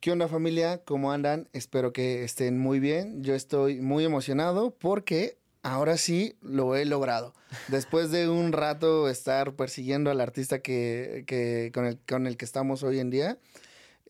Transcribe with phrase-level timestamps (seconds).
[0.00, 0.82] ¿Qué onda familia?
[0.86, 1.50] ¿Cómo andan?
[1.52, 3.22] Espero que estén muy bien.
[3.22, 7.34] Yo estoy muy emocionado porque ahora sí lo he logrado.
[7.68, 12.82] Después de un rato estar persiguiendo al artista que, con, el, con el que estamos
[12.82, 13.36] hoy en día,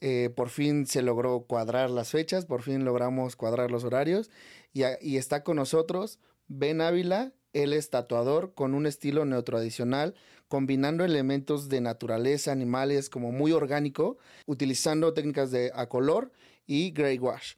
[0.00, 4.30] eh, por fin se logró cuadrar las fechas, por fin logramos cuadrar los horarios
[4.72, 10.14] y, y está con nosotros Ben Ávila, él es tatuador con un estilo neotradicional,
[10.50, 16.32] combinando elementos de naturaleza, animales, como muy orgánico, utilizando técnicas de a color
[16.66, 17.52] y gray wash.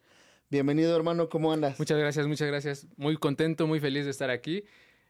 [0.50, 1.78] Bienvenido, hermano, ¿cómo andas?
[1.78, 2.86] Muchas gracias, muchas gracias.
[2.98, 4.64] Muy contento, muy feliz de estar aquí.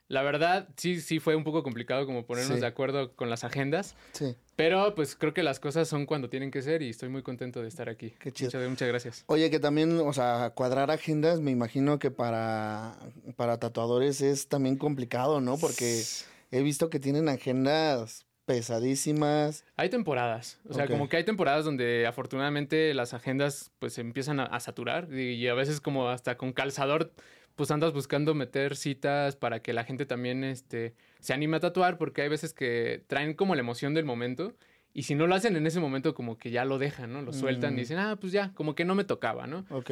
[0.06, 3.96] La verdad, sí, sí fue un poco complicado como ponernos de acuerdo con las agendas.
[4.12, 4.36] Sí.
[4.54, 7.62] Pero pues creo que las cosas son cuando tienen que ser y estoy muy contento
[7.62, 8.14] de estar aquí.
[8.20, 8.50] Qué chido.
[8.50, 9.24] Muchas, muchas gracias.
[9.26, 12.96] Oye, que también, o sea, cuadrar agendas, me imagino que para,
[13.34, 15.58] para tatuadores es también complicado, ¿no?
[15.58, 16.04] Porque
[16.52, 19.64] he visto que tienen agendas pesadísimas.
[19.76, 24.44] Hay temporadas, o sea, como que hay temporadas donde afortunadamente las agendas pues empiezan a,
[24.44, 27.12] a saturar y, a veces como hasta con calzador
[27.54, 31.98] pues andas buscando meter citas para que la gente también este, se anime a tatuar,
[31.98, 34.54] porque hay veces que traen como la emoción del momento.
[34.94, 37.22] Y si no lo hacen en ese momento, como que ya lo dejan, ¿no?
[37.22, 37.78] Lo sueltan y mm.
[37.78, 39.64] dicen, ah, pues ya, como que no me tocaba, ¿no?
[39.70, 39.90] Ok.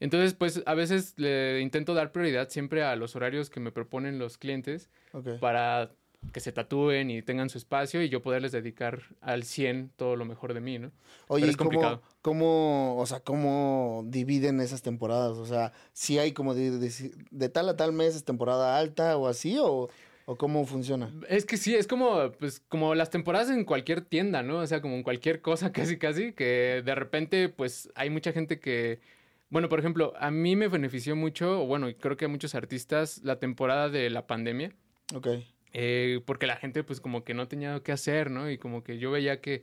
[0.00, 4.18] Entonces, pues a veces le intento dar prioridad siempre a los horarios que me proponen
[4.18, 4.90] los clientes
[5.40, 5.92] para
[6.32, 10.24] que se tatúen y tengan su espacio y yo poderles dedicar al 100 todo lo
[10.24, 10.92] mejor de mí, ¿no?
[11.28, 12.02] Oye, es complicado.
[12.22, 15.38] ¿cómo, o sea, ¿cómo dividen esas temporadas?
[15.38, 19.58] O sea, si hay como de, tal a tal mes es temporada alta o así
[19.58, 19.88] o...
[20.26, 21.10] ¿O cómo funciona?
[21.28, 24.58] Es que sí, es como, pues, como las temporadas en cualquier tienda, ¿no?
[24.58, 28.60] O sea, como en cualquier cosa casi, casi, que de repente, pues, hay mucha gente
[28.60, 29.00] que...
[29.48, 33.22] Bueno, por ejemplo, a mí me benefició mucho, o bueno, creo que a muchos artistas,
[33.24, 34.72] la temporada de la pandemia.
[35.12, 35.26] Ok.
[35.72, 38.50] Eh, porque la gente pues como que no tenía qué hacer, ¿no?
[38.50, 39.62] Y como que yo veía que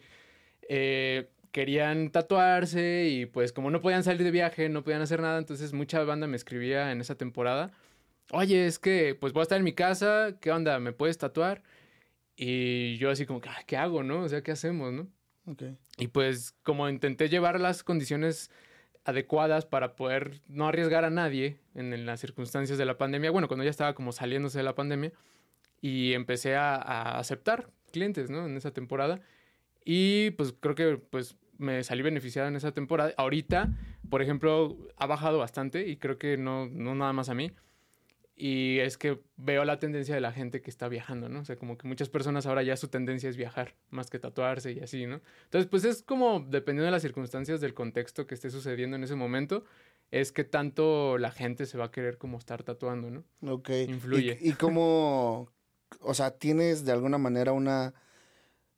[0.70, 5.38] eh, querían tatuarse y pues como no podían salir de viaje, no podían hacer nada,
[5.38, 7.72] entonces mucha banda me escribía en esa temporada,
[8.32, 10.80] oye, es que pues voy a estar en mi casa, ¿qué onda?
[10.80, 11.64] ¿Me puedes tatuar?
[12.36, 14.22] Y yo así como, ah, ¿qué hago, no?
[14.24, 15.08] O sea, ¿qué hacemos, no?
[15.48, 15.78] Okay.
[15.98, 18.52] Y pues como intenté llevar las condiciones
[19.06, 23.64] adecuadas para poder no arriesgar a nadie en las circunstancias de la pandemia, bueno, cuando
[23.64, 25.14] ya estaba como saliéndose de la pandemia,
[25.82, 28.46] y empecé a, aceptar clientes, ¿no?
[28.46, 29.22] En esa temporada.
[29.86, 33.14] Y pues creo que pues me salí beneficiado en esa temporada.
[33.18, 33.70] Ahorita,
[34.10, 37.52] por ejemplo, ha bajado bastante y creo que no, no nada más a mí.
[38.40, 41.40] Y es que veo la tendencia de la gente que está viajando, ¿no?
[41.40, 44.74] O sea, como que muchas personas ahora ya su tendencia es viajar, más que tatuarse
[44.74, 45.22] y así, ¿no?
[45.46, 49.16] Entonces, pues es como, dependiendo de las circunstancias, del contexto que esté sucediendo en ese
[49.16, 49.66] momento,
[50.12, 53.24] es que tanto la gente se va a querer como estar tatuando, ¿no?
[53.42, 53.72] Ok.
[53.88, 54.38] Influye.
[54.40, 55.52] ¿Y, y cómo,
[56.02, 57.94] o sea, tienes de alguna manera una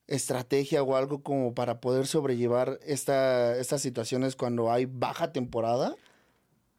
[0.07, 5.95] estrategia o algo como para poder sobrellevar esta, estas situaciones cuando hay baja temporada?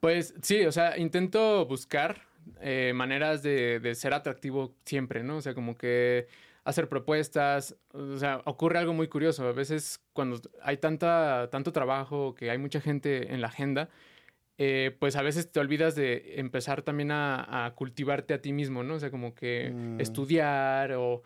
[0.01, 2.23] Pues sí, o sea, intento buscar
[2.61, 5.37] eh, maneras de, ser atractivo siempre, ¿no?
[5.37, 6.27] O sea, como que
[6.65, 9.47] hacer propuestas, o sea, ocurre algo muy curioso.
[9.47, 13.89] A veces cuando hay tanta, tanto trabajo, que hay mucha gente en la agenda,
[14.63, 18.97] eh, pues a veces te olvidas de empezar también a, cultivarte a ti mismo, ¿no?
[18.97, 20.01] O sea, como que mm.
[20.03, 21.23] estudiar o,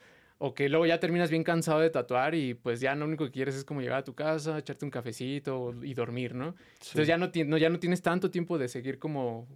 [0.55, 3.57] que luego ya terminas bien cansado de tatuar y pues ya lo único que quieres
[3.57, 6.55] es como llegar a tu casa, echarte un cafecito y dormir, ¿no?
[6.75, 9.49] Entonces ya no, ya no tienes tanto tiempo de seguir como,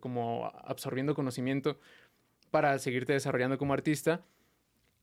[0.00, 1.78] como absorbiendo conocimiento
[2.50, 4.24] para seguirte desarrollando como artista.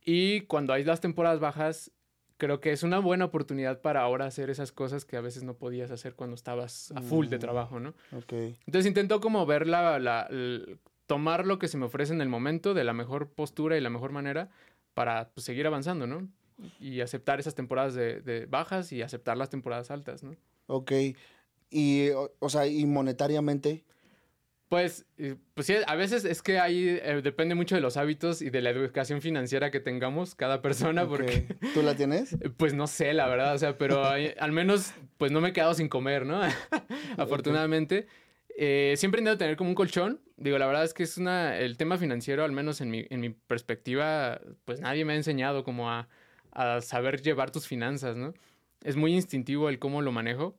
[0.03, 1.91] Y cuando hay las temporadas bajas,
[2.39, 5.55] creo que es una buena oportunidad para ahora hacer esas cosas que a veces no
[5.55, 7.89] podías hacer cuando estabas a full de mm, trabajo, ¿no?
[8.15, 8.33] Ok.
[8.65, 10.27] Entonces intento como ver la,
[11.05, 13.89] tomar lo que se me ofrece en el momento de la mejor postura y la
[13.89, 14.49] mejor manera
[14.93, 16.27] para pues, seguir avanzando, ¿no?
[16.79, 20.35] Y aceptar esas temporadas de, bajas y aceptar las temporadas altas, ¿no?
[20.67, 20.91] Ok.
[21.69, 23.83] Y, o sea, y monetariamente,
[24.69, 25.07] pues,
[25.55, 28.61] pues sí, a veces es que ahí eh, depende mucho de los hábitos y de
[28.61, 31.47] la educación financiera que tengamos cada persona, porque...
[31.73, 32.37] ¿Tú la tienes?
[32.57, 35.73] Pues no sé, la verdad, o sea, pero al menos pues no me he quedado
[35.73, 36.39] sin comer, ¿no?
[37.17, 38.05] Afortunadamente.
[38.55, 40.21] Eh, siempre intento tener como un colchón.
[40.37, 41.57] Digo, la verdad es que es una...
[41.57, 45.63] El tema financiero, al menos en mi, en mi perspectiva, pues nadie me ha enseñado
[45.63, 46.09] como a,
[46.51, 48.35] a saber llevar tus finanzas, ¿no?
[48.83, 50.55] Es muy instintivo el cómo lo manejo.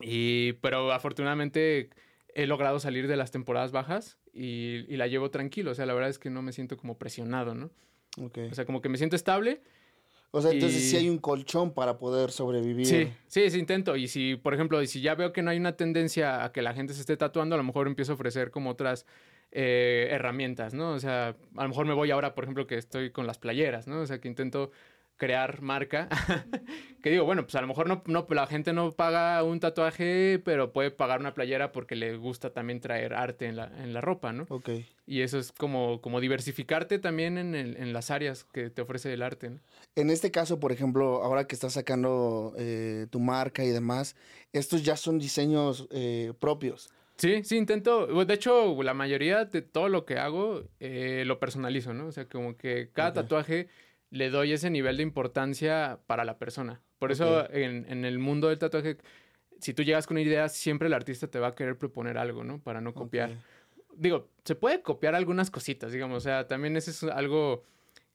[0.00, 1.90] Y, pero afortunadamente
[2.34, 5.70] he logrado salir de las temporadas bajas y, la llevo tranquilo.
[5.70, 7.70] O sea, la verdad es que no me siento como presionado, ¿no?
[8.18, 9.62] O sea, como que me siento estable.
[10.32, 12.86] O sea, entonces sí hay un colchón para poder sobrevivir.
[12.86, 13.96] Sí, sí, sí intento.
[13.96, 16.72] Y si, por ejemplo, si ya veo que no hay una tendencia a que la
[16.72, 19.06] gente se esté tatuando, a lo mejor empiezo a ofrecer como otras
[19.50, 20.92] eh, herramientas, ¿no?
[20.92, 23.88] O sea, a lo mejor me voy ahora, por ejemplo, que estoy con las playeras,
[23.88, 24.00] ¿no?
[24.02, 24.70] O sea, que intento
[25.20, 26.08] crear marca.
[27.02, 30.40] que digo, bueno, pues a lo mejor no, no, la gente no paga un tatuaje,
[30.42, 34.00] pero puede pagar una playera porque le gusta también traer arte en la, en la
[34.00, 34.46] ropa, ¿no?
[34.48, 34.70] Ok.
[35.06, 39.12] Y eso es como, como diversificarte también en, el, en las áreas que te ofrece
[39.12, 39.50] el arte.
[39.50, 39.58] ¿no?
[39.94, 44.16] En este caso, por ejemplo, ahora que estás sacando eh, tu marca y demás,
[44.54, 46.88] estos ya son diseños eh, propios.
[47.18, 48.06] Sí, sí, intento.
[48.24, 52.06] De hecho, la mayoría de todo lo que hago eh, lo personalizo, ¿no?
[52.06, 53.68] O sea, como que cada tatuaje
[54.10, 56.80] le doy ese nivel de importancia para la persona.
[56.98, 58.98] Por eso en, el mundo del tatuaje,
[59.58, 62.44] si tú llegas con una idea, siempre el artista te va a querer proponer algo,
[62.44, 62.60] ¿no?
[62.60, 63.38] Para no copiar.
[63.96, 67.64] Digo, se puede copiar algunas cositas, digamos, o sea, también eso es algo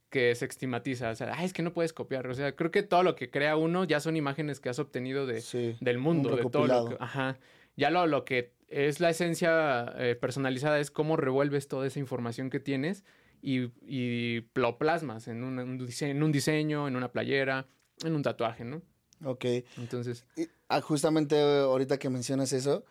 [0.10, 3.04] que se estigmatiza, o sea, es que no puedes copiar, o sea, creo que todo
[3.04, 6.68] lo que crea uno ya son imágenes que has obtenido de, del mundo, de todo
[6.68, 7.38] lo que, ajá.
[7.76, 12.50] Ya lo, lo que es la esencia eh, personalizada es cómo revuelves toda esa información
[12.50, 13.04] que tienes
[13.42, 17.68] y, y lo plasmas en un, diseño, en un diseño, en una playera,
[18.04, 18.82] en un tatuaje, ¿no?
[19.24, 19.46] Ok.
[19.78, 20.26] Entonces.
[20.68, 22.86] Ah, justamente ahorita que mencionas eso,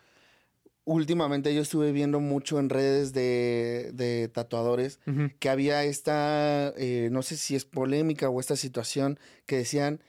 [0.85, 5.01] últimamente yo estuve viendo mucho en redes de, tatuadores
[5.39, 10.01] que había esta, eh, no sé si es polémica o esta situación que decían,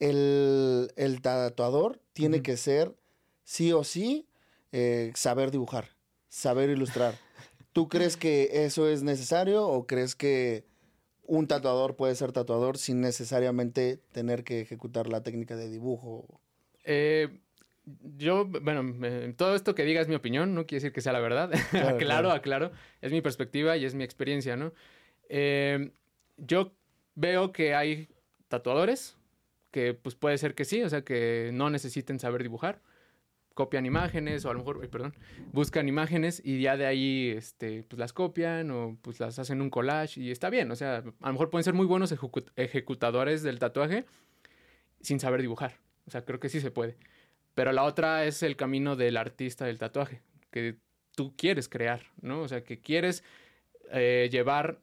[0.00, 2.94] el, el tatuador tiene que ser
[3.44, 4.26] sí o sí
[4.72, 5.90] eh, saber dibujar,
[6.28, 7.14] saber ilustrar.
[7.74, 10.64] ¿Tú crees que eso es necesario o crees que
[11.24, 16.40] un tatuador puede ser tatuador sin necesariamente tener que ejecutar la técnica de dibujo?
[16.84, 17.40] Eh,
[18.16, 18.94] yo, bueno,
[19.36, 21.50] todo esto que diga es mi opinión, no quiere decir que sea la verdad.
[21.98, 22.70] Claro, aclaro,
[23.02, 24.72] es mi perspectiva y es mi experiencia, ¿no?
[25.28, 25.90] Eh,
[26.36, 26.70] yo
[27.16, 28.08] veo que hay
[28.46, 29.16] tatuadores
[29.72, 32.78] que pues puede ser que sí, o sea, que no necesiten saber dibujar
[33.54, 35.14] copian imágenes o a lo mejor, perdón,
[35.52, 39.70] buscan imágenes y ya de ahí este, pues las copian o pues las hacen un
[39.70, 42.14] collage y está bien, o sea, a lo mejor pueden ser muy buenos
[42.56, 44.04] ejecutadores del tatuaje
[45.00, 46.96] sin saber dibujar, o sea, creo que sí se puede.
[47.54, 50.20] Pero la otra es el camino del artista del tatuaje,
[50.50, 50.76] que
[51.14, 52.42] tú quieres crear, ¿no?
[52.42, 53.22] O sea, que quieres
[53.92, 54.80] eh, llevar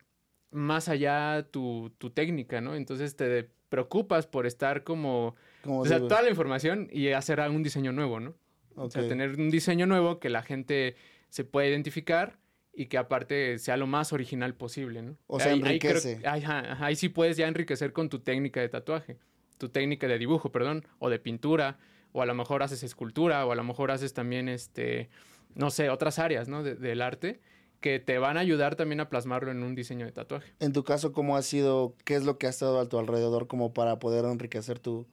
[0.51, 2.75] más allá tu, tu técnica, ¿no?
[2.75, 5.35] Entonces te preocupas por estar como...
[5.65, 8.35] o sea, toda la información y hacer un diseño nuevo, ¿no?
[8.75, 10.95] O sea, tener un diseño nuevo que la gente
[11.29, 12.39] se pueda identificar
[12.73, 15.17] y que aparte sea lo más original posible, ¿no?
[15.27, 16.21] O sea, enriquece.
[16.25, 19.17] Ahí, sí puedes ya enriquecer con tu técnica de tatuaje,
[19.57, 21.79] tu técnica de dibujo, perdón, o de pintura,
[22.11, 25.09] o a lo mejor haces escultura, o a lo mejor haces también, este,
[25.55, 26.63] no sé, otras áreas, ¿no?
[26.63, 27.39] del arte
[27.81, 30.53] que te van a ayudar también a plasmarlo en un diseño de tatuaje.
[30.59, 33.47] En tu caso, ¿cómo ha sido, qué es lo que ha estado a tu alrededor
[33.47, 35.07] como para poder enriquecer tu,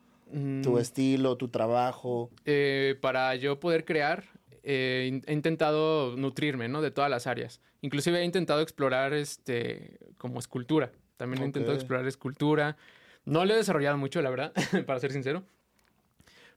[0.62, 2.30] tu estilo, tu trabajo.
[2.44, 4.24] Eh, para yo poder crear,
[4.62, 6.82] eh, he intentado nutrirme, ¿no?
[6.82, 7.60] De todas las áreas.
[7.80, 10.92] Inclusive he intentado explorar, este, como escultura.
[11.16, 12.76] También he intentado explorar escultura.
[13.24, 14.52] No lo he desarrollado mucho, la verdad,
[14.86, 15.44] para ser sincero.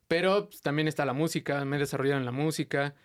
[0.07, 2.95] Pero pues, también está la música, me he desarrollado en la música.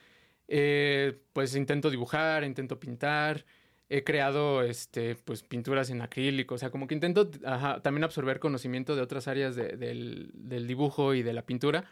[0.49, 3.45] Eh, pues intento dibujar, intento pintar
[3.89, 8.97] he creado este, pues, pinturas en acrílico, o sea, como que intento también absorber conocimiento
[8.97, 10.33] de otras áreas del,
[10.67, 11.85] dibujo y de la pintura,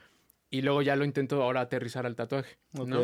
[0.50, 3.00] y luego ya lo intento ahora aterrizar al tatuaje, ¿no?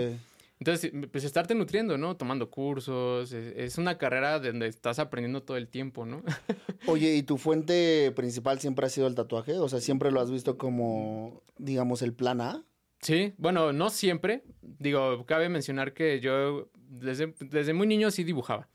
[0.60, 2.18] Entonces, pues estarte nutriendo, ¿no?
[2.18, 6.22] Tomando cursos, es, una carrera donde estás aprendiendo todo el tiempo, ¿no?
[6.86, 9.54] Oye, ¿y tu fuente principal siempre ha sido el tatuaje?
[9.54, 12.62] O sea, ¿siempre lo has visto como, digamos, el plan A?
[13.00, 14.44] Sí, bueno, no siempre.
[14.60, 18.68] Digo, cabe mencionar que yo desde, desde muy niño sí dibujaba.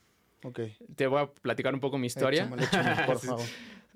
[0.96, 2.50] Te voy a platicar un poco mi historia.
[3.06, 3.46] por favor.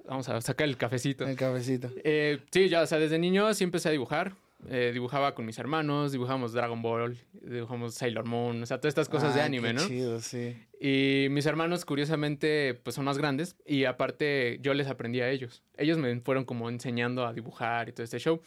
[0.05, 1.27] Vamos a sacar el cafecito.
[1.27, 1.91] El cafecito.
[2.03, 4.33] Eh, sí, ya, o sea, desde niño sí empecé a dibujar.
[4.67, 9.07] Eh, dibujaba con mis hermanos, dibujamos Dragon Ball, dibujamos Sailor Moon, o sea, todas estas
[9.07, 9.87] cosas de anime, ¿no?
[9.87, 10.57] Chido, sí.
[10.81, 15.63] Y mis hermanos, curiosamente, pues son más grandes y aparte yo les aprendí a ellos.
[15.77, 18.41] Ellos me fueron como enseñando a dibujar y todo este show.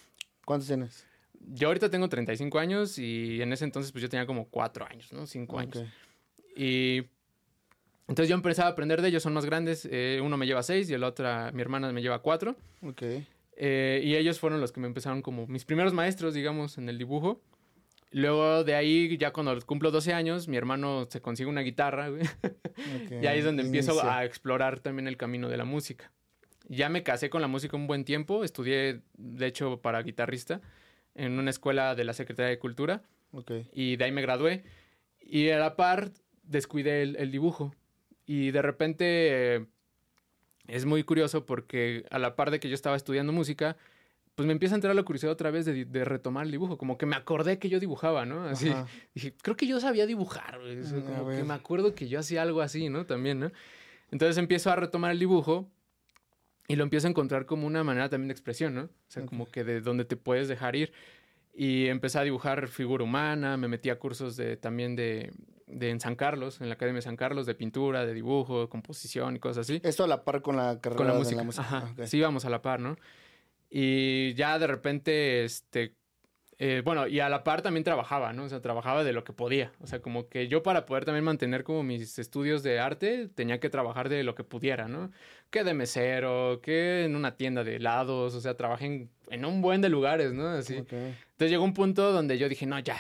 [0.45, 1.07] ¿Cuántos tienes?
[1.41, 5.13] Yo ahorita tengo 35 años y en ese entonces pues yo tenía como 4 años,
[5.13, 5.27] ¿no?
[5.27, 5.85] 5 años.
[6.55, 7.03] Y
[8.09, 9.89] entonces yo empecé a aprender de ellos, son más grandes.
[9.91, 12.57] Eh, uno me lleva seis y el otro, mi hermana me lleva cuatro.
[12.83, 13.03] Ok.
[13.57, 16.99] Eh, y ellos fueron los que me empezaron como mis primeros maestros, digamos, en el
[16.99, 17.41] dibujo.
[18.11, 22.23] Luego de ahí, ya cuando cumplo 12 años, mi hermano se consigue una guitarra, güey.
[23.23, 26.13] y ahí es donde empiezo a explorar también el camino de la música.
[26.69, 28.45] Ya me casé con la música un buen tiempo.
[28.45, 30.61] Estudié, de hecho, para guitarrista
[31.15, 33.03] en una escuela de la Secretaría de Cultura.
[33.33, 33.69] Okay.
[33.73, 34.65] Y de ahí me gradué.
[35.21, 36.11] Y a la par
[36.43, 37.75] descuidé el dibujo.
[38.33, 39.05] Y de repente
[39.57, 39.67] eh,
[40.67, 43.77] es muy curioso porque a la par de que yo estaba estudiando música,
[44.35, 46.79] pues me empieza a entrar la curiosidad otra vez de, retomar el dibujo.
[46.79, 48.45] Como que me acordé que yo dibujaba, ¿no?
[48.45, 48.73] Así,
[49.15, 50.61] dije, creo que yo sabía dibujar.
[50.61, 53.05] Mm, como que me acuerdo que yo hacía algo así, ¿no?
[53.05, 53.53] También, ¿no?
[54.11, 55.69] Entonces empiezo a retomar el dibujo
[56.69, 58.85] y lo empiezo a encontrar como una manera también de expresión, ¿no?
[58.85, 60.91] O sea, como que de donde te puedes dejar ir.
[61.55, 65.33] Y empecé a dibujar figura humana, me metí a cursos de, también de,
[65.67, 69.37] de en San Carlos, en la Academia de San Carlos, de pintura, de dibujo, composición
[69.37, 69.81] y cosas así.
[69.85, 71.37] Esto a la par con la carrera Con la de música.
[71.37, 71.65] la música.
[71.67, 71.91] Ajá.
[71.93, 72.05] Ok.
[72.05, 72.97] Sí, vamos a la par, ¿no?
[73.71, 75.95] Y ya de repente, este,
[76.59, 78.45] eh, bueno, y a la par también trabajaba, ¿no?
[78.45, 79.73] O sea, trabajaba de lo que podía.
[79.81, 83.61] O sea, como que yo para poder también mantener como mis estudios de arte, tenía
[83.61, 85.11] que trabajar de lo que pudiera, ¿no?
[85.51, 89.63] Que de mesero, que en una tienda de helados, o sea, trabajé en, en un
[89.63, 90.49] buen de lugares, ¿no?
[90.49, 90.77] Así.
[90.79, 90.93] Ok.
[91.43, 92.97] Entonces llegó un punto donde yo dije, no, ya,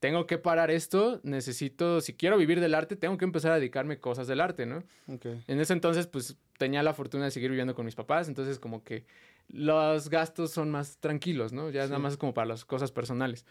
[0.00, 3.98] tengo que parar esto, necesito, si quiero vivir del arte, tengo que empezar a dedicarme
[3.98, 4.82] cosas del arte, ¿no?
[5.08, 5.26] Ok.
[5.46, 8.82] En ese entonces, pues tenía la fortuna de seguir viviendo con mis papás, entonces como
[8.82, 9.04] que
[9.48, 11.68] los gastos son más tranquilos, ¿no?
[11.68, 13.44] Ya es nada más como para las cosas personales.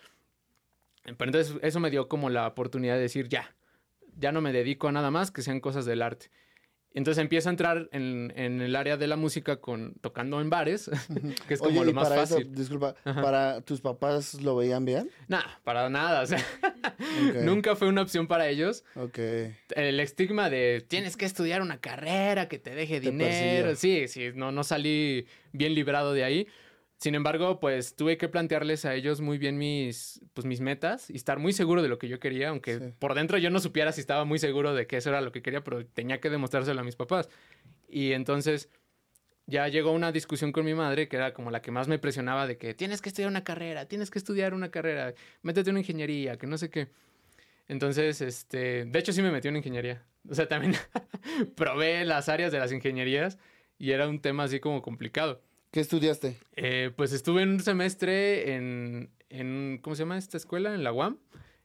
[1.04, 3.54] Pero entonces eso me dio como la oportunidad de decir, ya,
[4.18, 6.32] ya no me dedico a nada más que sean cosas del arte.
[6.94, 10.90] Entonces empiezo a entrar en, en el área de la música con tocando en bares,
[11.48, 12.42] que es como Oye, lo más para fácil.
[12.48, 13.22] eso, disculpa, Ajá.
[13.22, 15.10] ¿para tus papás lo veían bien?
[15.30, 16.40] Nah, para nada, o sea,
[17.30, 17.36] Ok.
[17.44, 18.84] nunca fue una opción para ellos.
[18.96, 19.20] Ok.
[19.76, 23.76] el estigma de tienes que estudiar una carrera que te deje Te dinero.
[23.76, 26.48] Sí, sí, no, no salí bien librado de ahí.
[27.02, 31.16] Sin embargo, pues tuve que plantearles a ellos muy bien mis, pues, mis metas y
[31.16, 32.86] estar muy seguro de lo que yo quería, aunque Sí.
[33.00, 35.42] por dentro yo no supiera si estaba muy seguro de que eso era lo que
[35.42, 37.28] quería, pero tenía que demostrárselo a mis papás.
[37.90, 38.70] Y entonces
[39.48, 42.46] ya llegó una discusión con mi madre, que era como la que más me presionaba
[42.46, 45.80] de que tienes que estudiar una carrera, tienes que estudiar una carrera, métete en una
[45.80, 46.88] ingeniería, que no sé qué.
[47.68, 50.06] Entonces, este, de hecho sí me metí en ingeniería.
[50.30, 50.76] O sea, también
[51.56, 53.40] probé las áreas de las ingenierías
[53.80, 55.42] y era un tema así como complicado.
[55.72, 56.38] ¿Qué estudiaste?
[56.58, 60.76] Eh, pues estuve en un semestre en, en, ¿cómo se llama esta escuela?
[60.76, 61.18] En la UAM,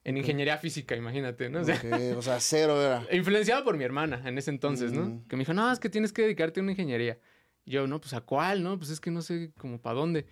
[0.04, 1.62] en ingeniería física, imagínate, ¿no?
[1.62, 1.80] O sea,
[2.16, 3.04] O sea, cero era.
[3.12, 5.06] influenciado por mi hermana en ese entonces, ¿no?
[5.06, 5.24] Mm.
[5.26, 7.18] Que me dijo, no, es que tienes que dedicarte a una ingeniería.
[7.64, 8.62] Y yo, no, pues ¿a cuál?
[8.62, 10.26] No, pues es que no sé como para dónde.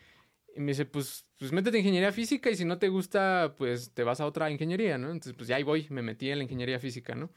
[0.56, 3.90] Y me dice, pues, pues métete en ingeniería física y si no te gusta, pues
[3.92, 5.08] te vas a otra ingeniería, ¿no?
[5.08, 7.28] Entonces, pues ya ahí voy, me metí en la ingeniería física, ¿no?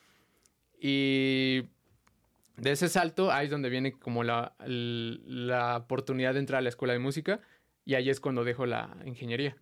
[0.80, 1.64] Y
[2.58, 6.70] de ese salto, ahí es donde viene como la, la oportunidad de entrar a la
[6.70, 7.40] escuela de música
[7.86, 9.56] y ahí es cuando dejo la ingeniería.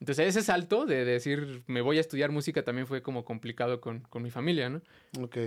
[0.00, 4.00] Entonces, ese salto de decir, me voy a estudiar música también fue como complicado con,
[4.00, 4.82] con mi familia, ¿no?
[5.20, 5.38] Ok.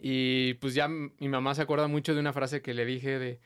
[0.00, 3.38] Y pues ya mi mamá se acuerda mucho de una frase que le dije de,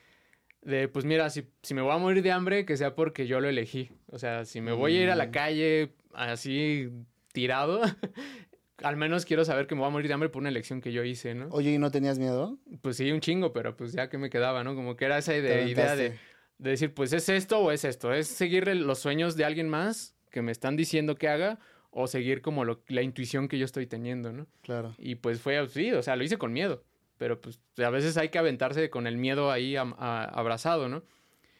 [0.63, 3.41] de pues mira, si, si me voy a morir de hambre, que sea porque yo
[3.41, 3.91] lo elegí.
[4.07, 5.31] O sea, si me voy a ir a la Mm.
[5.33, 6.89] calle así
[7.33, 7.83] tirado,
[8.83, 10.93] al menos quiero saber que me voy a morir de hambre por una elección que
[10.93, 11.49] yo hice, ¿no?
[11.51, 12.59] Oye, ¿y no tenías miedo?
[12.83, 14.75] Pues sí, un chingo, pero pues ya que me quedaba, ¿no?
[14.75, 16.19] Como que era esa Te ide- idea de,
[16.59, 20.43] decir, pues es esto o es esto, es seguir los sueños de alguien más que
[20.43, 21.59] me están diciendo que haga
[21.91, 24.47] o seguir como lo- la intuición que yo estoy teniendo, ¿no?
[24.63, 24.95] Claro.
[24.99, 26.85] Y pues fue así, o sea, lo hice con miedo.
[27.19, 29.81] Pero pues a veces hay que aventarse con el miedo ahí a-
[30.25, 31.03] abrazado, ¿no?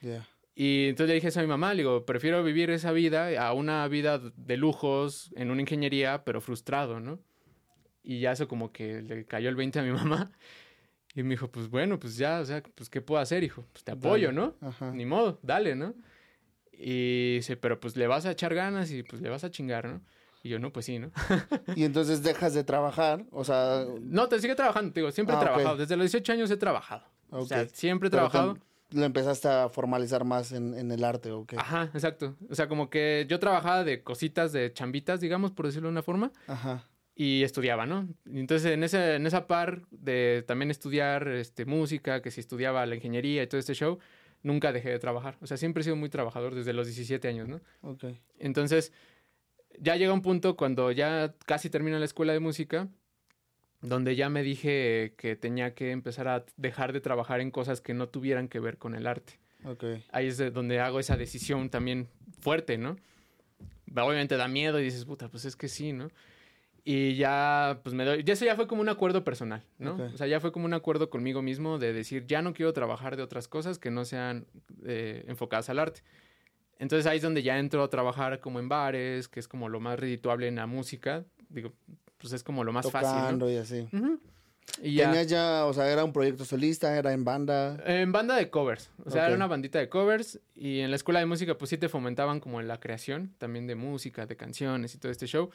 [0.03, 0.29] Ya.
[0.59, 3.53] Y entonces le dije eso a mi mamá, le digo, prefiero vivir esa vida a
[3.53, 7.19] una vida de lujos en una ingeniería, pero frustrado, ¿no?
[8.03, 10.33] Y ya eso como que le cayó el 20 a mi mamá.
[11.15, 13.65] Y me dijo, pues bueno, pues ya, o sea, pues ¿qué puedo hacer, hijo?
[13.73, 14.37] Pues te apoyo, Dale.
[14.39, 14.55] ¿no?
[14.67, 14.91] Ajá.
[14.93, 15.95] Ni modo, dale, ¿no?
[16.73, 19.87] Y dice, pero pues le vas a echar ganas y pues le vas a chingar,
[19.87, 20.01] ¿no?
[20.43, 21.11] Y yo, no, pues sí, ¿no?
[21.77, 25.39] Y entonces dejas de trabajar, o sea, No, te sigue trabajando, te digo, siempre Ah,
[25.39, 25.77] he trabajado.
[25.77, 27.05] Desde los 18 años he trabajado.
[27.31, 28.55] O sea, siempre he Pero trabajado.
[28.55, 31.57] con- lo empezaste a formalizar más en, en el arte, ¿o qué?
[31.59, 32.37] Ajá, exacto.
[32.49, 36.03] O sea, como que yo trabajaba de cositas, de chambitas, digamos, por decirlo de una
[36.03, 36.89] forma, Ajá.
[37.15, 38.09] y estudiaba, ¿no?
[38.27, 42.95] Entonces, en, ese, en esa par de también estudiar este, música, que si estudiaba la
[42.95, 43.99] ingeniería y todo este show,
[44.43, 45.37] nunca dejé de trabajar.
[45.41, 47.61] O sea, siempre he sido muy trabajador desde los 17 años, ¿no?
[47.81, 48.05] Ok.
[48.39, 48.93] Entonces,
[49.81, 52.89] ya llega un punto cuando ya casi termino la escuela de música,
[53.83, 57.95] donde ya me dije que tenía que empezar a dejar de trabajar en cosas que
[57.95, 59.39] no tuvieran que ver con el arte.
[59.65, 59.85] Ok.
[60.13, 62.09] Ahí es de donde hago esa decisión también
[62.41, 62.97] fuerte, ¿no?
[63.95, 66.09] Obviamente da miedo y dices, puta, pues es que sí, ¿no?
[66.85, 69.95] Y ya, pues me doy, ya eso ya fue como un acuerdo personal, ¿no?
[69.95, 70.15] Ok.
[70.15, 73.17] O sea, ya fue como un acuerdo conmigo mismo de decir, ya no quiero trabajar
[73.17, 74.47] de otras cosas que no sean
[74.85, 76.03] eh, enfocadas al arte.
[76.79, 79.81] Entonces ahí es donde ya entro a trabajar como en bares, que es como lo
[79.81, 81.25] más redituable en la música.
[81.49, 81.73] Digo,
[82.19, 83.89] pues es como lo más fácil, Tocando y así.
[83.93, 84.01] ¿no?
[84.01, 84.21] Ujú.
[84.83, 85.11] Y ya.
[85.11, 87.83] Tenías ya, o sea, era un proyecto solista, era en banda.
[87.87, 88.91] En banda de covers.
[89.05, 90.41] O sea, era una bandita de covers.
[90.55, 93.67] Y en la escuela de música, pues sí te fomentaban como en la creación también
[93.67, 95.51] de música, de canciones y todo este show.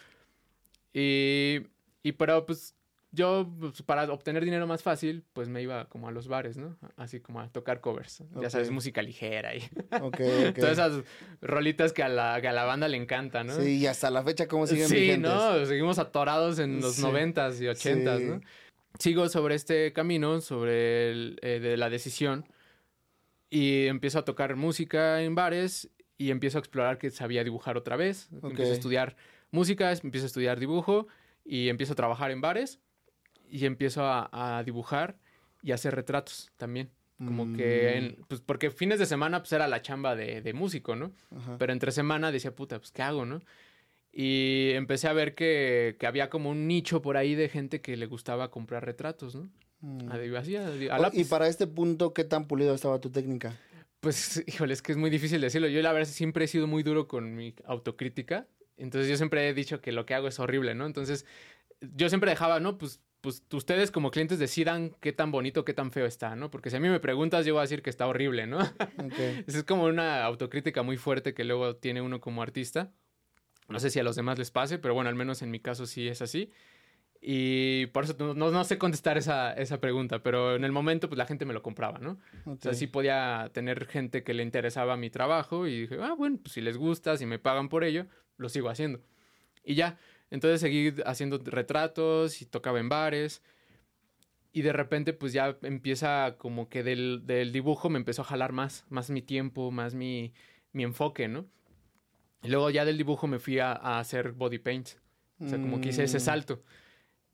[0.93, 1.59] Y,
[2.03, 2.73] y pero pues
[3.13, 6.77] yo, pues, para obtener dinero más fácil, pues me iba como a los bares, ¿no?
[6.95, 8.21] Así como a tocar covers.
[8.21, 8.41] Ok.
[8.43, 9.59] Ya sabes, música ligera y
[10.01, 10.55] Ok, ok.
[10.55, 11.03] todas esas
[11.41, 13.53] rolitas que a, la, que a la banda le encanta, ¿no?
[13.59, 15.31] Sí, y hasta la fecha, ¿cómo siguen Sí, vigentes?
[15.31, 15.65] ¿no?
[15.65, 17.01] Seguimos atorados en los Sí.
[17.01, 18.25] noventas y ochentas, Sí.
[18.27, 18.41] ¿no?
[18.99, 22.45] Sigo sobre este camino, sobre el, eh, de la decisión.
[23.49, 27.97] Y empiezo a tocar música en bares y empiezo a explorar que sabía dibujar otra
[27.97, 28.29] vez.
[28.43, 29.15] Empiezo a estudiar
[29.51, 31.07] música, empiezo a estudiar dibujo
[31.43, 32.79] y empiezo a trabajar en bares
[33.51, 35.17] y empiezo a, dibujar
[35.61, 36.89] y a hacer retratos también.
[37.17, 38.23] Como que, mm.
[38.27, 41.11] pues porque fines de semana pues era la chamba de, músico, ¿no?
[41.59, 43.41] Pero entre semana decía, puta, pues ¿qué hago, no?
[44.11, 48.07] Y empecé a ver que, había como un nicho por ahí de gente que le
[48.07, 49.49] gustaba comprar retratos, ¿no?
[49.81, 50.09] Mm.
[51.13, 53.55] y para este punto, ¿qué tan pulido estaba tu técnica?
[53.99, 55.67] Pues, híjole, es que es muy difícil decirlo.
[55.67, 58.47] Yo la verdad siempre he sido muy duro con mi autocrítica.
[58.77, 60.87] Entonces yo siempre he dicho que lo que hago es horrible, ¿no?
[60.87, 61.25] Entonces
[61.81, 62.77] yo siempre dejaba, ¿no?
[62.77, 66.49] Pues, pues ustedes como clientes decidan qué tan bonito, qué tan feo está, ¿no?
[66.49, 68.59] Porque si a mí me preguntas, yo voy a decir que está horrible, ¿no?
[69.11, 69.43] Okay.
[69.47, 72.91] es como una autocrítica muy fuerte que luego tiene uno como artista.
[73.69, 75.85] No sé si a los demás les pase, pero bueno, al menos en mi caso
[75.85, 76.51] sí es así.
[77.21, 81.19] Y por eso no, no, sé contestar esa, esa, pregunta, pero en el momento pues
[81.19, 82.17] la gente me lo compraba, ¿no?
[82.45, 86.39] O sea, sí podía tener gente que le interesaba mi trabajo y dije, ah, bueno,
[86.41, 89.01] pues si les gusta, si me pagan por ello, lo sigo haciendo.
[89.63, 89.99] Y ya,
[90.31, 93.43] entonces seguí haciendo retratos y tocaba en bares.
[94.53, 98.51] Y de repente pues ya empieza como que del, del dibujo me empezó a jalar
[98.51, 100.33] más, más mi tiempo, más mi,
[100.73, 101.45] mi enfoque, ¿no?
[102.43, 104.89] Y luego ya del dibujo me fui a, a hacer body paint.
[105.39, 106.21] O sea, como que hice ese mm.
[106.21, 106.63] salto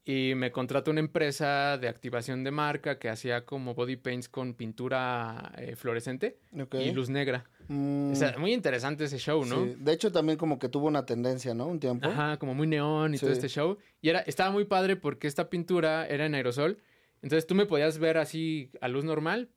[0.09, 4.53] y me contrató una empresa de activación de marca que hacía como body paints con
[4.53, 6.39] pintura eh, fluorescente
[6.79, 7.43] y luz negra.
[7.67, 8.13] Mm.
[8.37, 9.65] muy interesante ese show, ¿no?
[9.65, 9.75] Sí.
[9.77, 11.67] De hecho, también como que tuvo una tendencia, ¿no?
[11.67, 12.07] Un tiempo.
[12.07, 13.79] Ajá, como muy neón y todo este show.
[14.01, 16.77] Y era, estaba muy padre porque esta pintura era en aerosol.
[17.21, 19.49] Entonces tú me podías ver así a luz normal,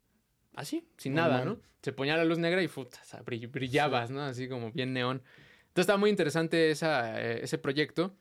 [0.56, 1.60] así, sin nada, ¿no?
[1.80, 4.22] Se ponía la luz negra y puta, brillabas, ¿no?
[4.22, 5.22] Así como bien neón.
[5.68, 8.16] Entonces estaba muy interesante esa, eh, ese proyecto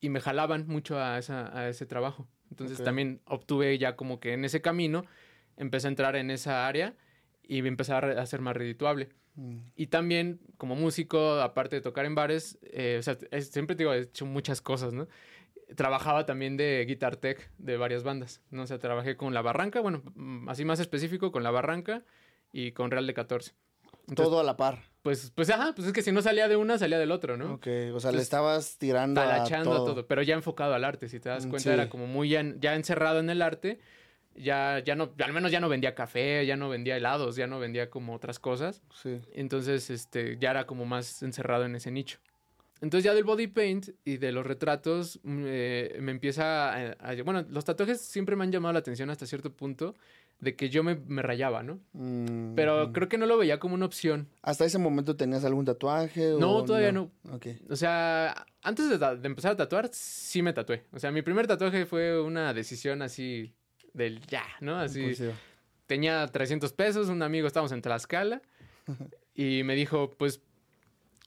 [0.00, 2.28] y me jalaban mucho a, esa, a ese trabajo.
[2.50, 5.04] Entonces también obtuve ya como que en ese camino
[5.56, 6.94] empecé a entrar en esa área
[7.42, 9.08] y me empecé a, ser más redituable.
[9.34, 9.58] Mm.
[9.74, 13.92] Y también como músico, aparte de tocar en bares, eh, o sea, siempre te digo,
[13.92, 15.08] he hecho muchas cosas, ¿no?
[15.74, 18.62] Trabajaba también de guitar tech de varias bandas, ¿no?
[18.62, 22.04] O sea, trabajé con La Barranca, bueno, mm, así más específico, con La Barranca
[22.52, 23.52] y con Real de 14.
[24.14, 24.84] Todo a la par.
[25.06, 27.54] Pues, pues, ajá, pues es que si no salía de una, salía del otro, ¿no?
[27.54, 30.04] Ok, o sea, le estabas tirando talachando a todo.
[30.08, 33.20] pero ya enfocado al arte, si te das mm, cuenta, era como muy ya, encerrado
[33.20, 33.78] en el arte,
[34.34, 37.60] ya, ya no, al menos ya no vendía café, ya no vendía helados, ya no
[37.60, 38.82] vendía como otras cosas.
[39.00, 39.20] Sí.
[39.32, 42.18] Entonces, este, ya era como más encerrado en ese nicho.
[42.80, 47.46] Entonces ya del body paint y de los retratos mm, eh, me empieza a, Bueno,
[47.48, 49.94] los tatuajes siempre me han llamado la atención hasta cierto punto
[50.38, 51.80] de que yo me, rayaba, ¿no?
[51.92, 54.28] Mm, Pero creo que no lo veía como una opción.
[54.42, 56.34] ¿Hasta ese momento tenías algún tatuaje?
[56.38, 57.10] No, todavía no.
[57.70, 60.84] O sea, antes de, empezar a tatuar, sí me tatué.
[60.92, 63.54] O sea, mi primer tatuaje fue una decisión así
[63.94, 64.78] del ya, ¿no?
[64.78, 65.14] Así.
[65.86, 68.42] Tenía 300 pesos, un amigo, estábamos en Tlaxcala,
[69.34, 70.42] y me dijo, pues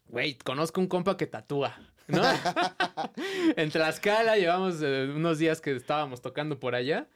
[0.09, 2.21] güey, conozco un compa que tatúa, ¿no?
[3.55, 7.07] en Tlaxcala llevamos eh, unos días que estábamos tocando por allá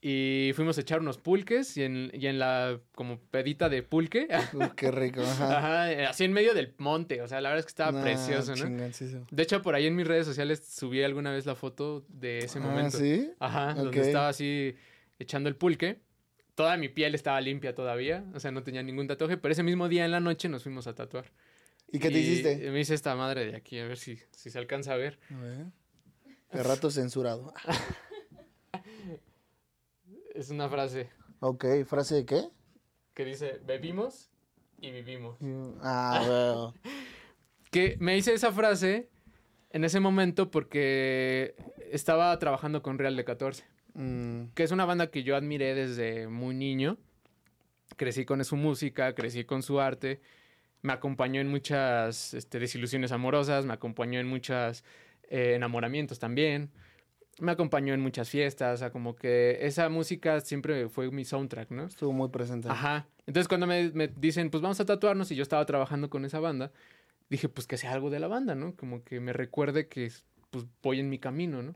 [0.00, 4.28] y fuimos a echar unos pulques y en, y en la como pedita de pulque.
[4.76, 5.92] qué rico, ajá.
[5.92, 8.90] Eh, Así en medio del monte, o sea, la verdad es que estaba precioso, ¿no?
[9.30, 12.58] De hecho, por ahí en mis redes sociales subí alguna vez la foto de ese
[12.58, 12.98] ah, momento.
[12.98, 13.32] ¿sí?
[13.40, 14.76] Ajá, donde estaba así
[15.18, 16.00] echando el pulque.
[16.54, 19.88] Toda mi piel estaba limpia todavía, o sea, no tenía ningún tatuaje, pero ese mismo
[19.88, 21.26] día en la noche nos fuimos a tatuar.
[21.90, 22.70] ¿Y qué te hiciste?
[22.70, 25.18] Me hice esta madre de aquí, a ver si, si se alcanza a ver.
[25.30, 25.66] A ver.
[26.52, 27.52] De rato censurado.
[30.40, 31.10] es una frase.
[31.40, 32.42] Ok, ¿frase de qué?
[33.14, 34.30] Que dice, bebimos
[34.80, 35.36] y vivimos.
[35.82, 36.74] Ah, bueno.
[37.70, 39.10] que me hice esa frase
[39.70, 41.54] en ese momento porque
[41.90, 43.64] estaba trabajando con Real de 14.
[43.94, 44.46] Mm.
[44.54, 46.98] Que es una banda que yo admiré desde muy niño.
[47.96, 50.20] Crecí con su música, crecí con su arte
[50.82, 54.84] me acompañó en muchas este, desilusiones amorosas, me acompañó en muchos
[55.28, 56.70] eh, enamoramientos también,
[57.40, 61.70] me acompañó en muchas fiestas, o sea, como que esa música siempre fue mi soundtrack,
[61.70, 61.84] ¿no?
[61.84, 62.68] Estuvo muy presente.
[62.68, 63.06] Ajá.
[63.26, 66.40] Entonces cuando me, me dicen, pues vamos a tatuarnos y yo estaba trabajando con esa
[66.40, 66.72] banda,
[67.28, 68.74] dije, pues que sea algo de la banda, ¿no?
[68.74, 70.10] Como que me recuerde que
[70.50, 71.74] pues voy en mi camino, ¿no?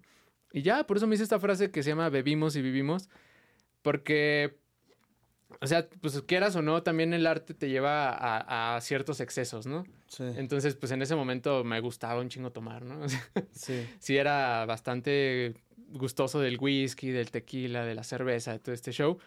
[0.52, 3.08] Y ya, por eso me hice esta frase que se llama bebimos y vivimos,
[3.82, 4.56] porque
[5.60, 9.84] o sea, pues quieras o no, también el arte te lleva a, ciertos excesos, ¿no?
[10.08, 10.24] Sí.
[10.36, 13.06] Entonces, pues en ese momento me gustaba un chingo tomar, ¿no?
[13.52, 13.86] sí.
[13.98, 15.54] Sí era bastante
[15.88, 19.18] gustoso del whisky, del tequila, de la cerveza, de todo este show.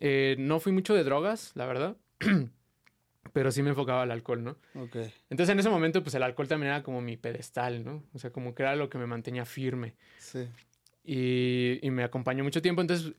[0.00, 1.96] Eh, no fui mucho de drogas, la verdad.
[3.32, 4.56] pero sí me enfocaba al alcohol, ¿no?
[4.74, 4.96] Ok.
[5.30, 8.02] Entonces en ese momento, pues el alcohol también era como mi pedestal, ¿no?
[8.14, 9.94] O sea, como que era lo que me mantenía firme.
[10.18, 10.48] Sí.
[11.04, 12.80] Y, y me acompañó mucho tiempo.
[12.80, 13.12] Entonces,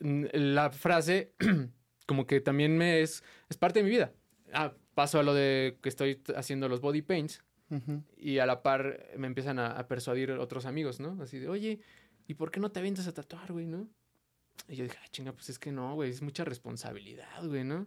[0.00, 1.32] la frase
[2.06, 4.12] como que también me es, es parte de mi vida.
[4.52, 7.42] Ah, paso a lo de que estoy haciendo los body paints
[8.18, 11.16] y a la par me empiezan a, persuadir otros amigos, ¿no?
[11.22, 11.80] Así de, oye,
[12.26, 13.88] ¿y por qué no te avientas a tatuar, güey, no?
[14.68, 17.86] Y yo dije, ah, chinga, pues es que no, güey, es mucha responsabilidad, güey, ¿no?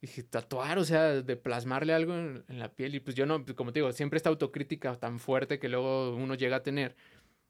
[0.00, 2.94] dije, tatuar, o sea, de plasmarle algo en, la piel.
[2.94, 6.34] Y pues yo no, como te digo, siempre esta autocrítica tan fuerte que luego uno
[6.34, 6.96] llega a tener.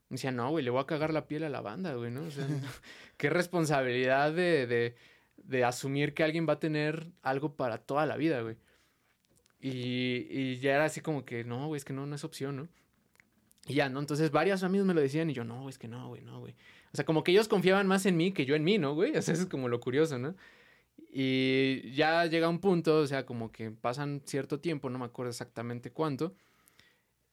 [0.08, 2.24] Me decía, no, güey, le voy a cagar la piel a la banda, güey, ¿no?
[2.24, 2.46] O sea,
[3.16, 4.96] qué responsabilidad de, de,
[5.44, 8.57] de, asumir que alguien va a tener algo para toda la vida, güey.
[9.61, 12.57] Y, y ya era así como que, no, güey, es que no, no es opción,
[12.57, 12.68] ¿no?
[13.66, 14.00] Y ya, ¿no?
[14.00, 16.55] Entonces varios amigos me lo decían y yo, no, es que no, güey, no, güey.
[16.92, 19.12] O sea, como que ellos confiaban más en mí que yo en mí, ¿no, güey?
[19.16, 20.35] O sea, eso es como lo curioso, ¿no?
[21.12, 25.31] Y ya llega un punto, o sea, como que pasan cierto tiempo, no me acuerdo
[25.31, 26.35] exactamente cuánto.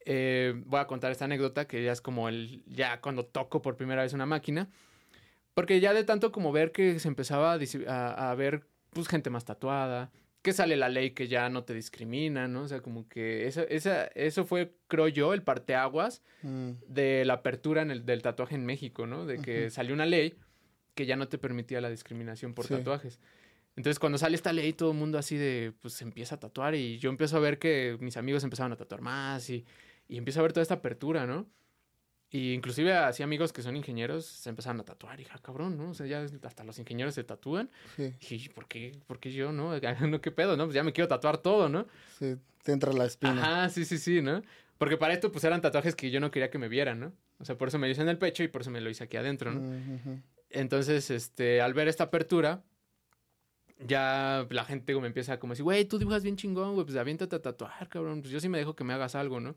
[0.05, 3.75] Eh, voy a contar esta anécdota que ya es como el, ya cuando toco por
[3.75, 4.69] primera vez una máquina.
[5.57, 9.43] Porque ya de tanto como ver que se empezaba a, a, ver, pues, gente más
[9.43, 10.11] tatuada,
[10.43, 12.61] que sale la ley que ya no te discrimina, ¿no?
[12.61, 16.73] O sea, como que eso, esa, eso fue, creo yo, el parteaguas mm.
[16.87, 19.25] de la apertura en el, del tatuaje en México, ¿no?
[19.25, 20.35] De que salió una ley
[20.93, 23.19] que ya no te permitía la discriminación por tatuajes.
[23.75, 26.75] Entonces, cuando sale esta ley, todo el mundo así de, pues se empieza a tatuar
[26.75, 29.65] y yo empiezo a ver que mis amigos empezaron a tatuar más y,
[30.07, 31.47] y empiezo a ver toda esta apertura, ¿no?
[32.29, 35.91] Y inclusive así amigos que son ingenieros se empezaron a tatuar ah, cabrón, ¿no?
[35.91, 37.69] O sea, ya hasta los ingenieros se tatúan.
[37.95, 38.13] Sí.
[38.29, 39.71] Y ¿por qué, ¿por qué yo, no?
[40.07, 40.21] no?
[40.21, 40.65] ¿Qué pedo, no?
[40.65, 41.87] Pues ya me quiero tatuar todo, ¿no?
[42.19, 43.63] Sí, te entra la espina.
[43.63, 44.41] Ah, sí, sí, sí, ¿no?
[44.77, 47.13] Porque para esto, pues eran tatuajes que yo no quería que me vieran, ¿no?
[47.39, 48.89] O sea, por eso me lo hice en el pecho y por eso me lo
[48.89, 50.21] hice aquí adentro, ¿no?
[50.49, 52.63] Entonces, este, al ver esta apertura,
[53.79, 57.35] ya la gente me empieza como decir, güey, tú dibujas bien chingón, güey, pues aviéntate
[57.35, 58.21] a tatuar, cabrón.
[58.21, 59.55] Pues yo sí me dejo que me hagas algo, ¿no?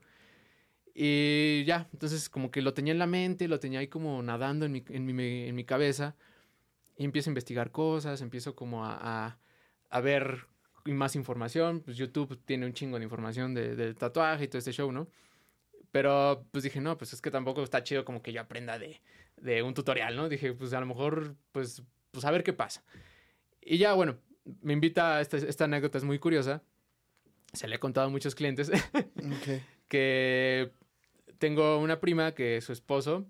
[0.94, 4.66] Y ya, entonces como que lo tenía en la mente, lo tenía ahí como nadando
[4.66, 6.16] en mi, en mi, en mi cabeza.
[6.96, 9.38] Y empiezo a investigar cosas, empiezo como a,
[9.88, 10.46] a, ver
[10.84, 11.80] más información.
[11.80, 15.08] Pues YouTube tiene un chingo de información de, de, tatuaje y todo este show, ¿no?
[15.92, 19.00] Pero pues dije, no, pues es que tampoco está chido como que yo aprenda de,
[19.36, 20.28] de un tutorial, ¿no?
[20.28, 22.84] Dije, pues a lo mejor, pues, pues a ver qué pasa.
[23.62, 24.18] Y ya, bueno,
[24.62, 26.62] me invita, esta, esta anécdota es muy curiosa.
[27.52, 28.70] Se le he contado a muchos clientes
[29.88, 30.72] que
[31.40, 33.26] tengo una prima que su esposo,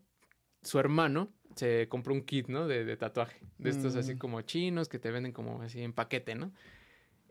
[0.63, 2.67] su hermano, se compró un kit, ¿no?
[2.67, 3.41] De, de tatuaje.
[3.57, 4.19] De estos así mm.
[4.19, 6.53] como chinos que te venden como así en paquete, ¿no?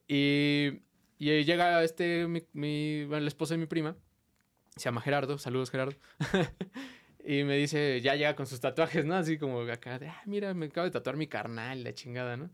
[0.08, 0.82] Y,
[1.18, 3.98] y llega este, mi, mi el esposo de mi prima,
[4.78, 5.96] se llama Gerardo, saludos Gerardo.
[7.26, 9.16] y me dice, ya llega con sus tatuajes, ¿no?
[9.16, 12.50] Así como acá, de, ah, mira, me acabo de tatuar mi carnal, la chingada, ¿no?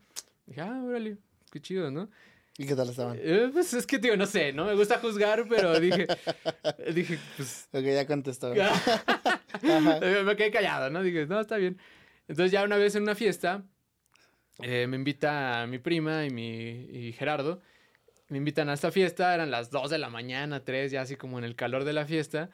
[0.48, 1.18] Dije, ah, órale,
[1.52, 2.10] qué chido, ¿no?
[2.58, 3.18] ¿Y qué tal estaban?
[3.20, 6.08] Eh, pues es que, tío, no sé, no me gusta juzgar, pero dije,
[6.94, 7.68] dije, pues...
[7.74, 8.54] Ok, ya contestó.
[9.62, 11.04] me quedé callado, ¿no?
[11.04, 11.78] Dije, no, está bien.
[12.28, 13.64] Entonces ya una vez en una fiesta,
[14.62, 17.62] eh, me invita mi prima y mi y Gerardo,
[18.30, 21.38] me invitan a esta fiesta, eran las 2 de la mañana, 3, ya así como
[21.38, 22.50] en el calor de la fiesta.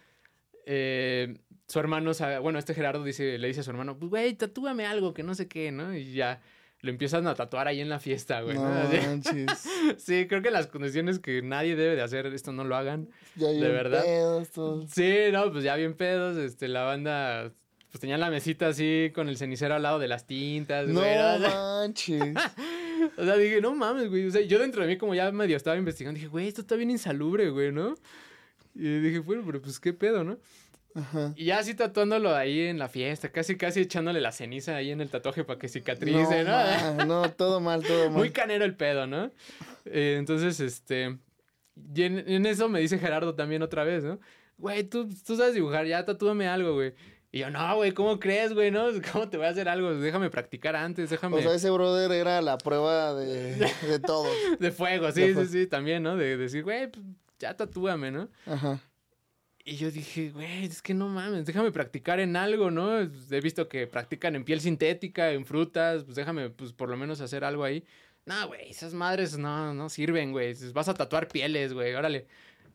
[0.65, 1.37] Eh,
[1.67, 2.11] su hermano,
[2.41, 5.35] bueno, este Gerardo dice, le dice a su hermano, pues, güey, tatúame algo, que no
[5.35, 5.95] sé qué, ¿no?
[5.95, 6.41] Y ya
[6.81, 8.57] lo empiezan a tatuar ahí en la fiesta, güey.
[8.57, 8.71] No,
[9.97, 13.09] sí, creo que las condiciones que nadie debe de hacer esto no lo hagan.
[13.35, 14.03] Ya de verdad.
[14.03, 14.49] Pedos,
[14.91, 17.51] Sí, no, pues ya bien pedos, este, la banda
[17.91, 21.13] pues tenía la mesita así con el cenicero al lado de las tintas, no güey.
[21.13, 22.21] No manches.
[23.17, 24.27] o sea, dije, no mames, güey.
[24.27, 26.77] O sea, yo dentro de mí como ya medio estaba investigando, dije, güey, esto está
[26.77, 27.95] bien insalubre, güey, ¿no?
[28.73, 30.39] Y dije, bueno, pero pues qué pedo, ¿no?
[31.35, 35.01] Y ya así tatuándolo ahí en la fiesta, casi casi echándole la ceniza ahí en
[35.01, 37.05] el tatuaje para que cicatrice, ¿no?
[37.05, 38.17] No, todo mal, todo mal.
[38.17, 39.31] Muy canero el pedo, ¿no?
[39.85, 41.17] Eh, entonces, este.
[41.95, 44.19] Y en, eso me dice Gerardo también otra vez, ¿no?
[44.57, 46.93] Güey, tú, tú sabes dibujar, ya tatúame algo, güey.
[47.31, 48.71] Y yo, no, güey, ¿cómo crees, güey?
[48.71, 48.87] ¿No?
[49.13, 49.95] ¿Cómo te voy a hacer algo?
[49.95, 51.37] Déjame practicar antes, déjame.
[51.37, 54.27] O sea, ese brother era la prueba de, de todo.
[54.59, 56.17] de fuego, sí, sí, sí, también, ¿no?
[56.17, 57.05] De decir, güey, pues
[57.39, 58.29] ya tatúame, ¿no?
[58.45, 58.79] Ajá.
[59.63, 62.99] Y yo dije, güey, es que no mames, déjame practicar en algo, ¿no?
[62.99, 67.21] He visto que practican en piel sintética, en frutas, pues déjame, pues por lo menos
[67.21, 67.85] hacer algo ahí.
[68.25, 70.55] No, güey, esas madres no, no sirven, güey.
[70.73, 72.27] Vas a tatuar pieles, güey, órale.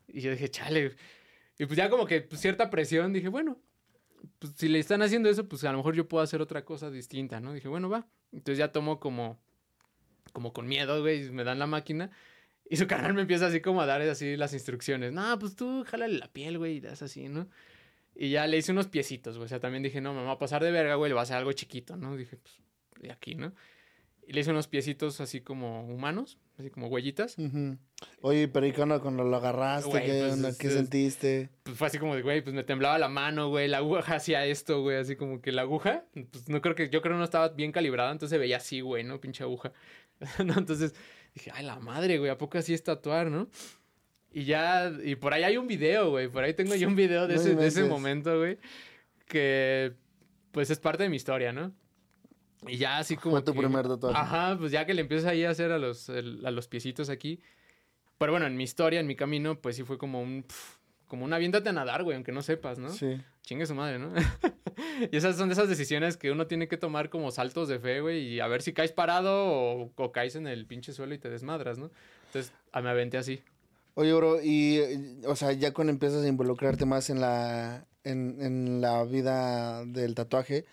[0.08, 0.94] Y yo dije, chale.
[1.58, 3.58] Y pues ya como que pues, cierta presión, dije, bueno,
[4.38, 6.90] pues si le están haciendo eso, pues a lo mejor yo puedo hacer otra cosa
[6.90, 7.52] distinta, ¿no?
[7.52, 8.06] Dije, bueno, va.
[8.32, 9.40] Entonces ya tomo como,
[10.32, 12.10] como con miedo, güey, me dan la máquina.
[12.68, 15.12] Y su canal me empieza así como a dar así las instrucciones.
[15.12, 17.48] No, pues tú jálale la piel, güey, y das así, ¿no?
[18.14, 19.44] Y ya le hice unos piecitos, güey.
[19.44, 21.24] O sea, también dije, no, me va a pasar de verga, güey, le va a
[21.24, 22.16] hacer algo chiquito, ¿no?
[22.16, 22.60] Dije, pues,
[23.00, 23.52] de aquí, ¿no?
[24.26, 27.36] Y le hice unos piecitos así como humanos, así como huellitas.
[28.22, 30.02] Oye, pero ¿y cuando, lo agarraste?
[30.02, 31.50] ¿Qué, pues, ¿Qué sentiste?
[31.62, 34.44] Pues fue así como de, güey, pues me temblaba la mano, güey, la aguja hacía
[34.44, 37.24] esto, güey, así como que la aguja, pues no creo que, yo creo que no
[37.24, 39.20] estaba bien calibrada, entonces se veía así, güey, ¿no?
[39.20, 39.72] Pinche aguja.
[40.44, 40.54] ¿no?
[40.56, 40.94] Entonces
[41.36, 43.48] dije, ay, la madre, güey, ¿a poco así es tatuar, no?
[44.32, 47.26] Y ya, y por ahí hay un video, güey, por ahí tengo yo un video
[47.26, 48.58] de, No ese, de ese momento, güey,
[49.26, 49.94] que
[50.52, 51.72] pues es parte de mi historia, ¿no?
[52.66, 54.16] Y ya así como Fue tu que- primer tatuaje.
[54.18, 57.10] Ajá, pues ya que le empiezas ahí a hacer a los, el- a los piecitos
[57.10, 57.40] aquí.
[58.18, 60.42] Pero bueno, en mi historia, en mi camino, pues sí fue como un...
[60.42, 62.88] pf, como un aviéntate a nadar, güey, aunque no sepas, ¿no?
[62.88, 63.20] Sí.
[63.42, 64.12] Chingue su madre, ¿no?
[65.10, 68.00] y esas son de esas decisiones que uno tiene que tomar como saltos de fe,
[68.00, 71.18] güey, y a ver si caes parado o, o caes en el pinche suelo y
[71.18, 71.90] te desmadras, ¿no?
[72.26, 73.40] Entonces, ah, me aventé así.
[73.94, 74.80] Oye, bro, y,
[75.26, 80.14] o sea, ya cuando empiezas a involucrarte más en la, en, en la vida del
[80.14, 80.66] tatuaje,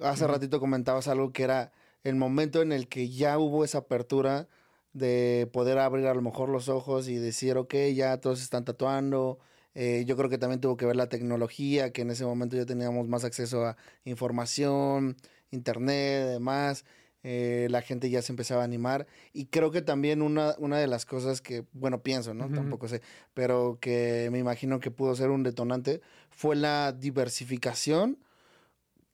[0.00, 1.72] hace ratito comentabas algo que era
[2.04, 4.46] el momento en el que ya hubo esa apertura
[4.92, 9.38] de poder abrir a lo mejor los ojos y decir, ok, ya todos están tatuando.
[9.74, 12.66] Eh, yo creo que también tuvo que ver la tecnología, que en ese momento ya
[12.66, 15.16] teníamos más acceso a información,
[15.50, 16.84] internet, demás.
[17.26, 19.06] eh, la gente ya se empezaba a animar.
[19.32, 22.46] Y creo que también una, una de las cosas que, bueno, pienso, ¿no?
[22.46, 22.54] Ujú.
[22.54, 23.00] Tampoco sé,
[23.32, 28.18] pero que me imagino que pudo ser un detonante, fue la diversificación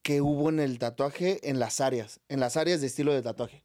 [0.03, 3.63] que hubo en el tatuaje en las áreas, en las áreas de estilo de tatuaje.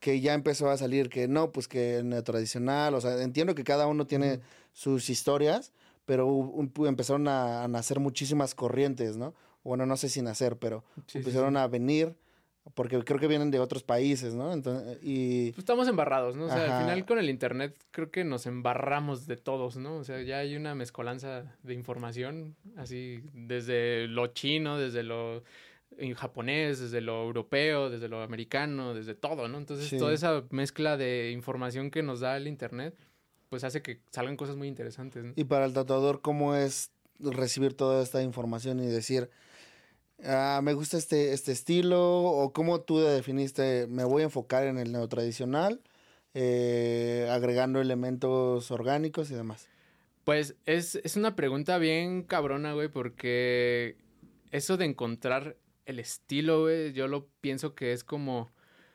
[0.00, 3.54] Que ya empezó a salir que no, pues que en el tradicional, o sea, entiendo
[3.54, 4.42] que cada uno tiene Ujú.
[4.72, 5.72] sus historias,
[6.08, 6.50] pero
[6.86, 9.34] empezaron a, a nacer muchísimas corrientes, ¿no?
[9.62, 11.58] Bueno, no sé si nacer, pero Sí, empezaron sí.
[11.58, 12.16] a venir,
[12.72, 14.54] porque creo que vienen de otros países, ¿no?
[14.54, 16.46] Entonces, y Pues estamos embarrados, ¿no?
[16.46, 16.76] O sea, Ajá.
[16.78, 19.96] al final con el internet creo que nos embarramos de todos, ¿no?
[19.96, 25.42] O sea, ya hay una mezcolanza de información, así desde lo chino, desde lo
[25.98, 29.58] en japonés, desde lo europeo, desde lo americano, desde todo, ¿no?
[29.58, 29.98] Entonces, Sí.
[29.98, 32.94] toda esa mezcla de información que nos da el internet,
[33.48, 35.32] pues hace que salgan cosas muy interesantes, ¿no?
[35.36, 39.30] Y para el tatuador, ¿cómo es recibir toda esta información y decir,
[40.24, 42.22] ah, me gusta este, este estilo?
[42.22, 45.80] ¿O cómo tú definiste, me voy a enfocar en el neotradicional,
[46.34, 49.68] eh, agregando elementos orgánicos y demás?
[50.24, 53.96] Pues es, es una pregunta bien cabrona, güey, porque
[54.50, 55.56] eso de encontrar
[55.86, 58.50] el estilo, güey, yo lo pienso que es como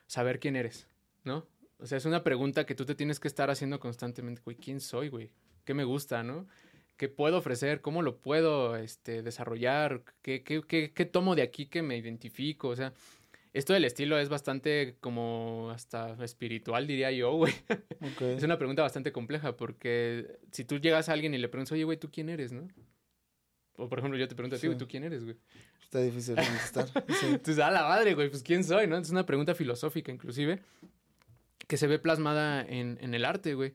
[0.06, 0.86] saber quién eres,
[1.24, 1.44] ¿no?
[1.84, 4.80] O sea, es una pregunta que tú te tienes que estar haciendo constantemente, güey, ¿quién
[4.80, 5.30] soy, güey?
[5.66, 6.48] ¿Qué me gusta, no?
[6.96, 7.82] ¿Qué puedo ofrecer?
[7.82, 10.02] ¿Cómo lo puedo este, desarrollar?
[10.22, 12.68] ¿Qué, qué, qué, qué tomo de aquí que me identifico?
[12.68, 12.94] O sea,
[13.52, 17.52] esto del estilo es bastante como hasta espiritual, diría yo, güey.
[18.20, 21.84] Es una pregunta bastante compleja porque si tú llegas a alguien y le preguntas, oye,
[21.84, 22.66] güey, ¿tú quién eres, no?
[23.76, 24.66] O por ejemplo, yo te pregunto a ti, Sí.
[24.68, 25.36] güey, ¿tú quién eres, güey?
[25.82, 26.86] Está difícil contestar.
[27.20, 27.26] Sí.
[27.26, 28.96] Entonces, a la madre, güey, pues ¿quién soy, no?
[28.96, 30.60] Es una pregunta filosófica, inclusive,
[31.68, 33.74] que se ve plasmada en, en el arte, güey.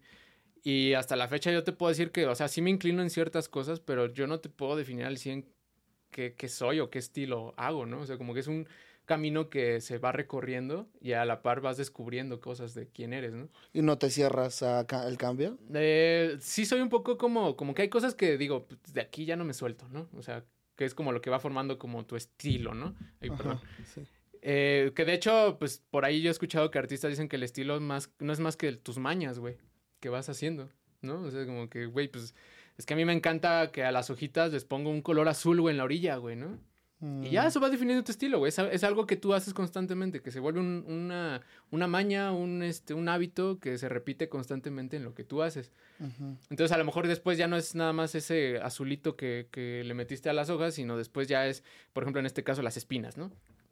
[0.63, 3.09] Y hasta la fecha yo te puedo decir que, o sea, sí me inclino en
[3.09, 5.45] ciertas cosas, pero yo no te puedo definir al 100
[6.11, 8.01] qué, qué soy o qué estilo hago, ¿no?
[8.01, 8.67] O sea, como que es un
[9.05, 13.33] camino que se va recorriendo y a la par vas descubriendo cosas de quién eres,
[13.33, 13.47] ¿no?
[13.73, 15.57] ¿Y no te cierras a ca- cambio?
[15.73, 19.25] Eh, sí soy un poco como, como que hay cosas que digo, pues, de aquí
[19.25, 20.07] ya no me suelto, ¿no?
[20.15, 20.43] O sea,
[20.75, 22.93] que es como lo que va formando como tu estilo, ¿no?
[23.21, 23.57] Ay, perdón.
[23.57, 24.07] Ajá, sí.
[24.41, 27.43] Eh, que de hecho, pues por ahí yo he escuchado que artistas dicen que el
[27.43, 29.57] estilo es más, no es más que tus mañas, güey,
[29.99, 30.69] que vas haciendo,
[31.01, 31.21] ¿no?
[31.23, 32.33] O sea, como que, güey, pues
[32.77, 35.59] es que a mí me encanta que a las hojitas les pongo un color azul,
[35.59, 36.57] güey, en la orilla, güey, ¿no?
[37.23, 38.49] Y ya Mm, eso va definiendo tu estilo, güey.
[38.49, 42.61] Es, es algo que tú haces constantemente, que se vuelve un- una, una maña, un,
[42.61, 45.71] este, un hábito que se repite constantemente en lo que tú haces.
[46.49, 49.93] Entonces a lo mejor después ya no es nada más ese azulito que, que le
[49.93, 53.15] metiste a las hojas, sino después ya es, por ejemplo, en este caso, las espinas,
[53.17, 53.31] ¿no?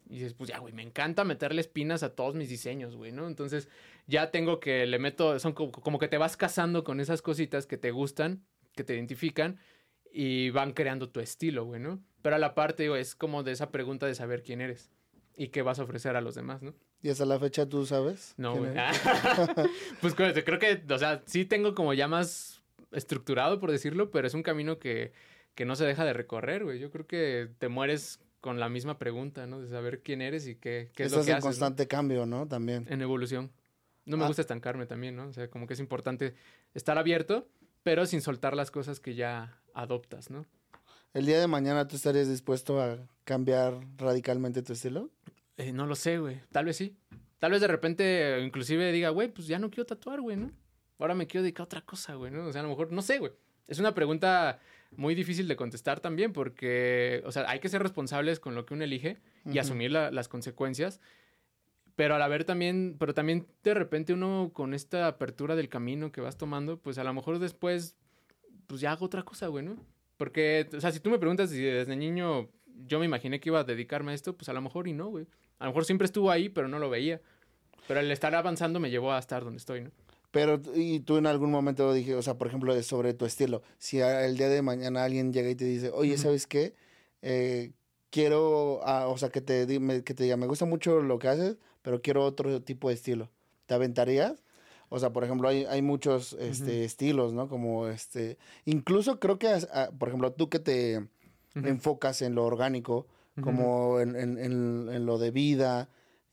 [0.10, 3.28] Y dices, pues ya, güey, me encanta meterle espinas a todos mis diseños, güey, ¿no?
[3.28, 3.68] Entonces
[4.06, 7.66] ya tengo que le meto, son como, como que te vas casando con esas cositas
[7.66, 9.60] que te gustan, que te identifican
[10.12, 12.02] y van creando tu estilo, güey, ¿no?
[12.22, 14.92] Pero a la parte, digo, es como de esa pregunta de saber quién eres
[15.36, 16.74] y qué vas a ofrecer a los demás, ¿no?
[17.02, 18.34] ¿Y hasta la fecha tú sabes?
[18.38, 18.72] No, güey.
[20.02, 24.34] pues creo que, o sea, sí tengo como ya más estructurado, por decirlo, pero es
[24.34, 25.12] un camino que,
[25.54, 26.80] que no se deja de recorrer, güey.
[26.80, 29.60] Yo creo que te mueres con la misma pregunta, ¿no?
[29.62, 31.44] De saber quién eres y qué, qué es lo Estás que en haces.
[31.44, 31.48] ¿no?
[31.50, 32.48] constante cambio, ¿no?
[32.48, 32.86] También.
[32.90, 33.52] En evolución.
[34.06, 34.28] No me Ah.
[34.28, 35.28] gusta estancarme también, ¿no?
[35.28, 36.34] O sea, como que es importante
[36.74, 37.48] estar abierto,
[37.84, 40.46] pero sin soltar las cosas que ya adoptas, ¿no?
[41.14, 45.10] ¿El día de mañana tú estarías dispuesto a cambiar radicalmente tu estilo?
[45.58, 46.40] Eh, no lo sé, güey.
[46.52, 46.96] Tal vez sí.
[47.40, 50.52] Tal vez de repente, inclusive diga, güey, pues ya no quiero tatuar, güey, ¿no?
[51.00, 52.46] Ahora me quiero dedicar a otra cosa, güey, ¿no?
[52.46, 53.32] O sea, a lo mejor, no sé, güey.
[53.68, 54.60] Es una pregunta
[54.96, 58.74] muy difícil de contestar también porque, o sea, hay que ser responsables con lo que
[58.74, 61.00] uno elige y asumir la- las consecuencias.
[61.96, 66.22] Pero al haber también, pero también de repente uno con esta apertura del camino que
[66.22, 67.96] vas tomando, pues a lo mejor después,
[68.68, 69.78] pues ya hago otra cosa, güey, ¿no?
[70.18, 72.50] Porque, o sea, si tú me preguntas si desde niño
[72.86, 75.08] yo me imaginé que iba a dedicarme a esto, pues a lo mejor y no,
[75.08, 75.26] güey.
[75.60, 77.20] A lo mejor siempre estuvo ahí, pero no lo veía.
[77.88, 79.92] Pero el estar avanzando me llevó a estar donde estoy, ¿no?
[80.38, 83.64] Pero, y tú en algún momento dije, o sea, por ejemplo, sobre tu estilo.
[83.80, 86.76] Si el día de mañana alguien llega y te dice, oye, ¿sabes qué?
[87.24, 87.72] Eh,
[88.12, 89.66] quiero, ah, o sea, que te,
[90.04, 93.32] que te diga, me gusta mucho lo que haces, pero quiero otro tipo de estilo.
[93.66, 94.44] ¿Te aventarías?
[94.90, 97.50] O sea, por ejemplo, hay, hay muchos este, estilos, ¿no?
[97.50, 101.04] Como este, incluso creo que, ah, por ejemplo, tú que te
[101.56, 103.08] enfocas en lo orgánico,
[103.42, 105.90] como en, en, en, lo de vida,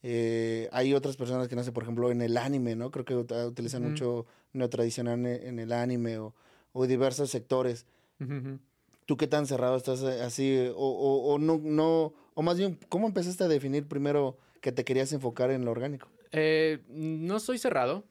[0.07, 2.91] eh, hay otras personas que sé, por ejemplo, en el anime, ¿no?
[2.91, 6.35] Creo que utilizan mucho neotradicional en, el anime o,
[6.75, 7.87] o diversos sectores.
[9.07, 10.71] ¿Tú qué tan cerrado estás eh, así?
[10.77, 14.85] O, o, o, no, no, o más bien, ¿cómo empezaste a definir primero que te
[14.85, 16.11] querías enfocar en lo orgánico?
[16.33, 18.05] Eh, no soy cerrado,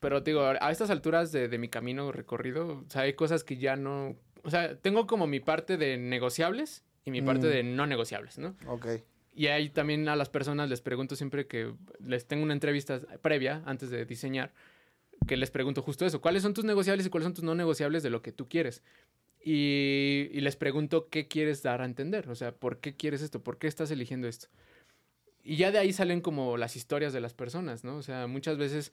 [0.00, 3.58] pero digo, a estas alturas de, de mi camino recorrido, o sea, hay cosas que
[3.58, 7.50] ya no, o sea, tengo como mi parte de negociables y mi parte mm.
[7.50, 8.56] de no negociables, ¿no?
[8.66, 8.86] Ok.
[9.38, 11.72] Y ahí también a las personas les pregunto siempre que
[12.04, 14.52] les tengo una entrevista previa antes de diseñar,
[15.28, 18.02] que les pregunto justo eso, ¿cuáles son tus negociables y cuáles son tus no negociables
[18.02, 18.82] de lo que tú quieres?
[19.40, 23.40] Y, les pregunto qué quieres dar a entender, o sea, ¿por qué quieres esto?
[23.40, 24.48] ¿Por qué estás eligiendo esto?
[25.44, 27.94] Y ya de ahí salen como las historias de las personas, ¿no?
[27.98, 28.92] O sea, muchas veces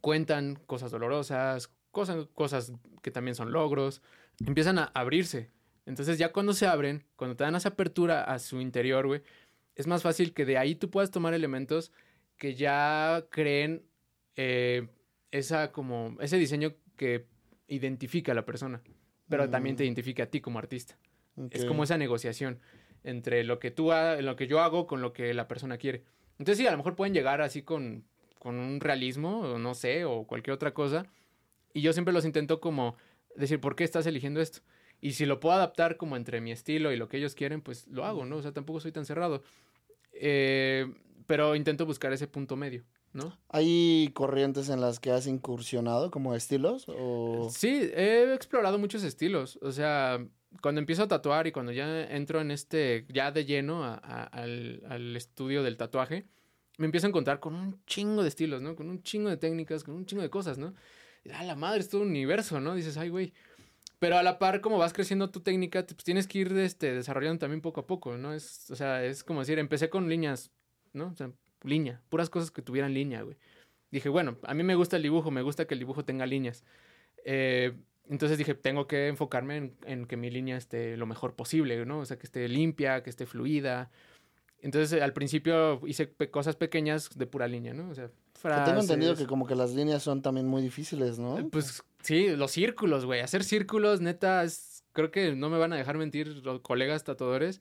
[0.00, 4.02] cuentan cosas dolorosas, cosas, cosas que también son logros,
[4.44, 5.52] empiezan a abrirse.
[5.86, 9.22] Entonces ya cuando se abren, cuando te dan esa apertura a su interior, güey,
[9.74, 11.92] es más fácil que de ahí tú puedas tomar elementos
[12.36, 13.82] que ya creen
[14.36, 14.88] eh,
[15.30, 17.26] esa como ese diseño que
[17.68, 18.82] identifica a la persona,
[19.28, 19.86] pero también te mm.
[19.86, 20.98] identifica a ti como artista.
[21.50, 22.60] Es como esa negociación
[23.04, 23.90] entre lo que tú
[24.20, 26.04] lo que yo hago con lo que la persona quiere.
[26.38, 28.04] Entonces sí, a lo mejor pueden llegar así con,
[28.38, 31.06] con un realismo, o no sé, o cualquier otra cosa.
[31.72, 32.96] Y yo siempre los intento como
[33.34, 34.60] decir, ¿por qué estás eligiendo esto?
[35.02, 37.88] Y si lo puedo adaptar como entre mi estilo y lo que ellos quieren, pues
[37.88, 38.36] lo hago, ¿no?
[38.36, 39.42] O sea, tampoco soy tan cerrado.
[40.12, 40.86] Eh,
[41.26, 43.36] pero intento buscar ese punto medio, ¿no?
[43.48, 46.84] ¿Hay corrientes en las que has incursionado como estilos?
[46.86, 47.50] O...
[47.50, 49.58] Sí, he explorado muchos estilos.
[49.60, 50.24] O sea,
[50.60, 55.16] cuando empiezo a tatuar y cuando ya entro en este, ya de lleno al, al,
[55.16, 56.28] estudio del tatuaje,
[56.78, 58.76] me empiezo a encontrar con un chingo de estilos, ¿no?
[58.76, 60.74] Con un chingo de técnicas, con un chingo de cosas, ¿no?
[61.24, 62.76] Y, a la madre, es todo un universo, ¿no?
[62.76, 63.32] Dices, ay, güey.
[64.02, 67.38] Pero a la par, como vas creciendo tu técnica, pues tienes que ir este, desarrollando
[67.38, 68.34] también poco a poco, ¿no?
[68.34, 70.50] Es, o sea, es como decir, empecé con líneas,
[70.92, 71.10] ¿no?
[71.12, 71.30] O sea,
[71.62, 73.36] línea, puras cosas que tuvieran línea, güey.
[73.92, 76.64] Dije, bueno, a mí me gusta el dibujo, me gusta que el dibujo tenga líneas.
[77.24, 77.74] Eh,
[78.08, 82.00] entonces dije, tengo que enfocarme en, que mi línea esté lo mejor posible, ¿no?
[82.00, 83.92] O sea, que esté limpia, que esté fluida.
[84.58, 87.90] Entonces al principio hice cosas pequeñas de pura línea, ¿no?
[87.90, 88.64] O sea, frases.
[88.64, 91.38] Tengo entendido que como que las líneas son también muy difíciles, ¿no?
[91.38, 93.20] Eh, pues sí, los círculos, güey.
[93.20, 94.84] Hacer círculos, neta, es...
[94.92, 97.60] creo que no me van a dejar mentir los colegas tatuadores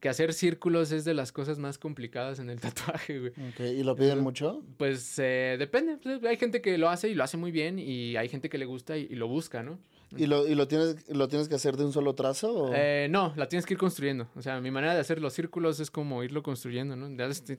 [0.00, 3.32] que hacer círculos es de las cosas más complicadas en el tatuaje, güey.
[3.58, 4.64] ¿Y lo piden mucho?
[4.78, 5.98] Pues eh, depende.
[6.26, 8.64] Hay gente que lo hace y lo hace muy bien y hay gente que le
[8.64, 9.78] gusta y, lo busca, ¿no?
[10.16, 12.52] ¿Y, lo, y lo, tienes, lo tienes que hacer de un solo trazo?
[12.52, 12.72] O?
[12.74, 14.28] Eh, no, la tienes que ir construyendo.
[14.34, 17.08] O sea, mi manera de hacer los círculos es como irlo construyendo, ¿no?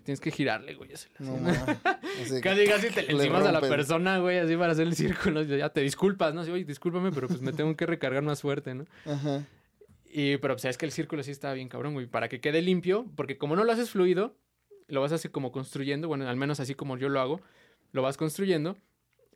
[0.04, 0.90] tienes que girarle, güey.
[1.20, 1.38] No,
[2.42, 5.44] casi, casi te le encimas a la persona, güey, así para hacer el círculo.
[5.44, 6.42] Ya te disculpas, ¿no?
[6.42, 8.86] Oye, discúlpame, pero pues me tengo que recargar más fuerte, ¿no?
[9.06, 9.46] Ajá.
[10.14, 12.06] Y, pero pues es que el círculo sí está bien cabrón, güey.
[12.06, 14.36] Para que quede limpio, porque como no lo haces fluido,
[14.88, 17.42] lo vas así como construyendo, bueno, al menos así como yo lo hago,
[17.94, 18.78] lo vas construyendo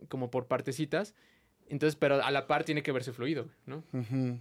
[0.10, 1.16] como por partecitas.
[1.68, 3.84] Entonces, pero a la par tiene que verse fluido, ¿no?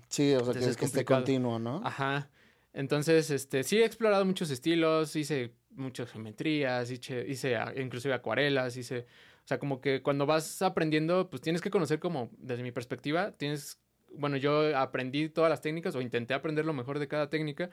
[0.08, 1.80] Sí, o sea, que, es que esté continuo, ¿no?
[1.84, 2.28] Ajá.
[2.72, 9.06] Entonces, este, sí he explorado muchos estilos, hice muchas geometrías, hice, hice inclusive acuarelas, hice,
[9.44, 13.32] o sea, como que cuando vas aprendiendo, pues tienes que conocer como, desde mi perspectiva,
[13.32, 13.78] tienes
[14.16, 17.70] bueno, yo aprendí todas las técnicas o intenté aprender lo mejor de cada técnica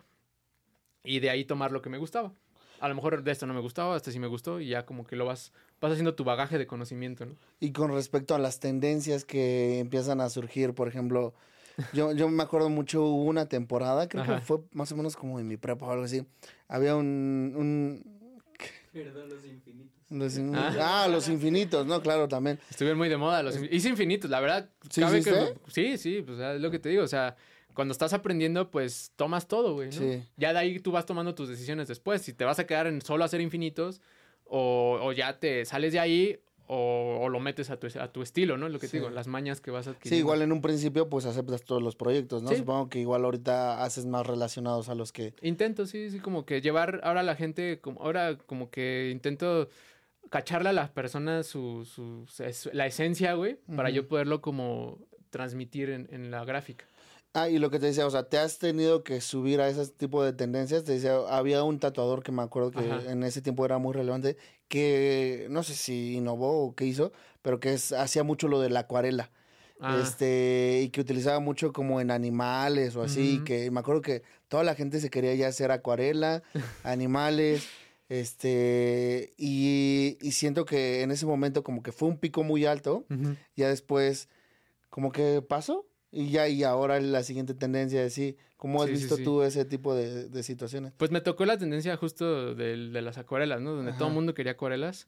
[1.03, 2.33] y de ahí tomar lo que me gustaba.
[2.81, 5.05] A lo mejor de esto no me gustaba, este sí me gustó y ya como
[5.05, 7.35] que lo vas, vas haciendo tu bagaje de conocimiento, ¿no?
[7.59, 11.33] Y con respecto a las tendencias que empiezan a surgir, por ejemplo,
[11.93, 15.39] yo, yo me acuerdo mucho, hubo una temporada, creo que fue más o menos como
[15.39, 16.25] en mi prepa o algo así,
[16.67, 17.53] había un...
[17.55, 18.19] un...
[18.91, 19.91] Perdón, los infinitos.
[20.53, 21.07] Ah.
[21.09, 22.01] los infinitos, ¿no?
[22.01, 22.59] Claro, también.
[22.69, 23.41] Estuvieron muy de moda.
[23.43, 24.69] Los Hice infinitos, la verdad.
[24.89, 25.01] ¿Sí,
[25.67, 27.03] sí, sí, pues es lo que te digo.
[27.03, 27.37] O sea,
[27.73, 29.91] cuando estás aprendiendo, pues tomas todo, güey.
[29.91, 30.23] Sí.
[30.37, 32.21] Ya de ahí tú vas tomando tus decisiones después.
[32.21, 34.01] Si te vas a quedar en solo hacer infinitos,
[34.45, 36.39] o, o ya te sales de ahí,
[36.73, 38.69] o, lo metes a tu, a tu estilo, ¿no?
[38.69, 40.15] Lo que te digo, las mañas que vas a adquirir.
[40.15, 42.55] Sí, igual en un principio pues aceptas todos los proyectos, ¿no?
[42.55, 45.33] Supongo que igual ahorita haces más relacionados a los que...
[45.41, 49.67] Intento, sí, sí, como que llevar ahora a la gente, como, ahora como que intento
[50.29, 52.25] cacharle a las personas su, su,
[52.71, 54.97] la esencia, güey, para yo poderlo como
[55.29, 56.85] transmitir en, en, la gráfica.
[57.33, 59.87] Ah, y lo que te decía, o sea, te has tenido que subir a ese
[59.87, 60.83] tipo de tendencias.
[60.83, 63.09] Te decía, había un tatuador que me acuerdo que Ajá.
[63.11, 64.35] en ese tiempo era muy relevante,
[64.67, 68.69] que no sé si innovó o qué hizo, pero que es- hacía mucho lo de
[68.69, 69.31] la acuarela.
[69.79, 73.45] Ah, Este, y que utilizaba mucho como en animales o así, Ujú.
[73.45, 76.43] que me acuerdo que toda la gente se quería ya hacer acuarela,
[76.83, 77.65] animales,
[78.09, 83.05] este, y, y siento que en ese momento como que fue un pico muy alto,
[83.55, 84.27] ya después
[84.89, 88.95] como que pasó, y ya, y ahora la siguiente tendencia es sí, ¿cómo has Sí,
[88.97, 89.23] sí, visto sí.
[89.23, 90.93] tú ese tipo de, de situaciones?
[90.97, 93.71] Pues me tocó la tendencia justo del- de, las acuarelas, ¿no?
[93.75, 94.15] Donde todo el Ajá.
[94.15, 95.07] mundo quería acuarelas.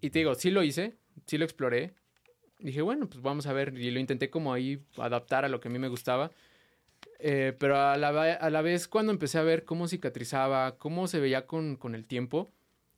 [0.00, 1.94] Y te digo, sí lo hice, sí lo exploré.
[2.58, 3.76] Dije, bueno, pues vamos a ver.
[3.78, 6.30] Y lo intenté como ahí adaptar a lo que a mí me gustaba.
[7.18, 11.18] Eh, pero a la, a la vez cuando empecé a ver cómo cicatrizaba, cómo se
[11.18, 12.50] veía con, con el tiempo,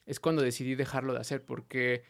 [0.07, 1.45] es cuando decidí dejarlo de hacer.
[1.45, 2.03] Porque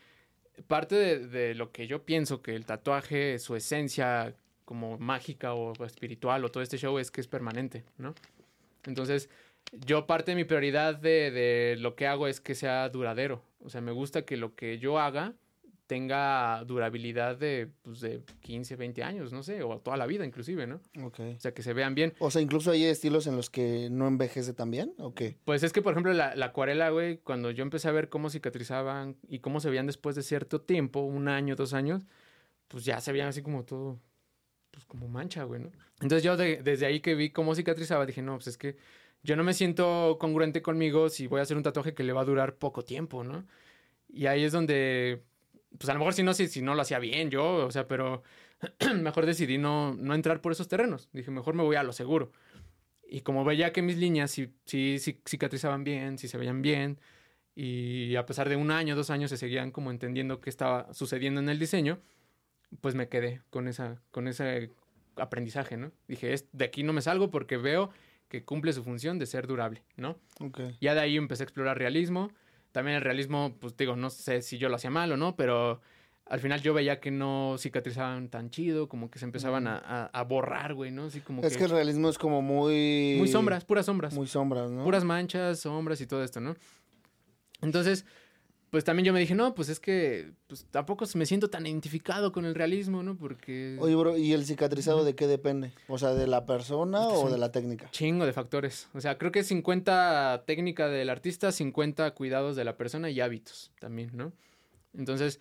[0.66, 4.34] parte de, de lo que yo pienso que el tatuaje, su esencia
[4.68, 8.14] como mágica o espiritual o todo este show es que es permanente, ¿no?
[8.84, 9.30] Entonces,
[9.72, 13.42] yo parte de mi prioridad de, de lo que hago es que sea duradero.
[13.60, 15.32] O sea, me gusta que lo que yo haga
[15.86, 20.66] tenga durabilidad de, pues, de 15, 20 años, no sé, o toda la vida inclusive,
[20.66, 20.82] ¿no?
[21.02, 21.20] Ok.
[21.38, 22.12] O sea, que se vean bien.
[22.18, 25.38] O sea, incluso hay estilos en los que no envejece tan bien, ¿o qué?
[25.46, 28.28] Pues es que, por ejemplo, la, la acuarela, güey, cuando yo empecé a ver cómo
[28.28, 32.04] cicatrizaban y cómo se veían después de cierto tiempo, un año, dos años,
[32.68, 33.98] pues ya se veían así como todo,
[34.78, 35.72] pues como mancha, güey, ¿no?
[36.00, 38.76] Entonces yo de- desde ahí que vi cómo cicatrizaba, dije, no, pues es que
[39.24, 42.20] yo no me siento congruente conmigo si voy a hacer un tatuaje que le va
[42.20, 43.44] a durar poco tiempo, ¿no?
[44.08, 45.24] Y ahí es donde,
[45.76, 47.88] pues a lo mejor si no, si, si no lo hacía bien yo, o sea,
[47.88, 48.22] pero
[49.02, 51.08] mejor decidí no, no entrar por esos terrenos.
[51.12, 52.30] Dije, mejor me voy a lo seguro.
[53.10, 57.00] Y como veía que mis líneas sí, sí cicatrizaban bien, sí se veían bien,
[57.56, 61.40] y a pesar de un año, dos años se seguían como entendiendo qué estaba sucediendo
[61.40, 61.98] en el diseño,
[62.80, 64.70] pues me quedé con, esa, con ese
[65.16, 65.90] aprendizaje, ¿no?
[66.06, 67.90] Dije, "Es- de aquí no me salgo porque veo
[68.28, 70.18] que cumple su función de ser durable, ¿no?
[70.40, 70.60] Ok.
[70.80, 72.30] Ya de ahí empecé a explorar realismo.
[72.72, 75.80] También el realismo, pues digo, no sé si yo lo hacía mal o no, pero
[76.26, 80.04] al final yo veía que no cicatrizaban tan chido, como que se empezaban a, a-
[80.12, 81.04] a borrar, güey, ¿no?
[81.06, 81.64] Así como Es que que...
[81.64, 83.14] el realismo es como muy...
[83.16, 84.12] Muy sombras, puras sombras.
[84.14, 84.84] Muy sombras, ¿no?
[84.84, 86.54] Puras manchas, sombras y todo esto, ¿no?
[87.62, 88.04] Entonces,
[88.70, 92.32] pues también yo me dije, no, pues es que pues, tampoco me siento tan identificado
[92.32, 93.16] con el realismo, ¿no?
[93.16, 95.72] Porque Oye, bro, ¿y el cicatrizado de qué depende?
[95.88, 97.90] O sea, ¿de la persona Es que o de la técnica?
[97.90, 98.88] chingo de factores.
[98.94, 103.20] O sea, creo que es 50 técnica del artista, 50 cuidados de la persona y
[103.20, 104.32] hábitos también, ¿no?
[104.94, 105.40] Entonces,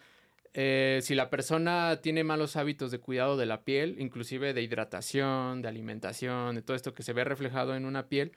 [0.53, 5.61] eh, si la persona tiene malos hábitos de cuidado de la piel, inclusive de hidratación,
[5.61, 8.31] de alimentación, de todo esto que se ve reflejado en una piel,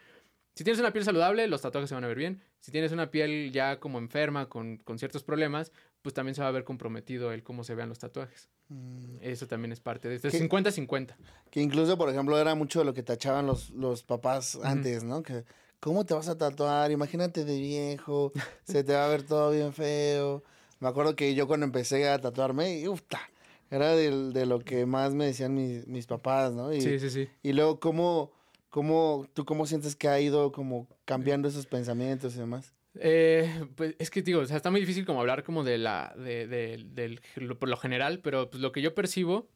[0.61, 2.43] si tienes una piel saludable, los tatuajes se van a ver bien.
[2.59, 6.49] Si tienes una piel ya como enferma, con, con ciertos problemas, pues también se va
[6.49, 8.51] a ver comprometido el cómo se vean los tatuajes.
[8.69, 10.29] Mm, Eso también es parte de esto.
[10.29, 10.47] Es ¿Qué?
[10.47, 11.17] 50-50.
[11.51, 14.67] Que incluso, por ejemplo, era mucho lo que tachaban los, los papás Ujú.
[14.67, 15.23] antes, ¿no?
[15.23, 15.45] Que,
[15.81, 16.91] ¿cómo te vas a tatuar?
[16.91, 18.31] Imagínate de viejo,
[18.65, 20.45] se te va a ver todo bien feo.
[20.79, 23.23] Me acuerdo que yo cuando empecé a tatuarme, uf, ta,
[23.71, 26.71] era del- de, lo que más me decían mis, mis papás, ¿no?
[26.75, 27.31] Y, Sí, sí, sí.
[27.43, 28.31] y luego, ¿cómo,
[28.71, 32.75] cómo, tú cómo sientes que ha ido como cambiando esos pensamientos y demás?
[32.95, 36.15] Eh, pues es que digo, o sea, está muy difícil como hablar como de la,
[36.17, 39.49] de, de- del, lo- por lo general, pero pues lo que yo percibo,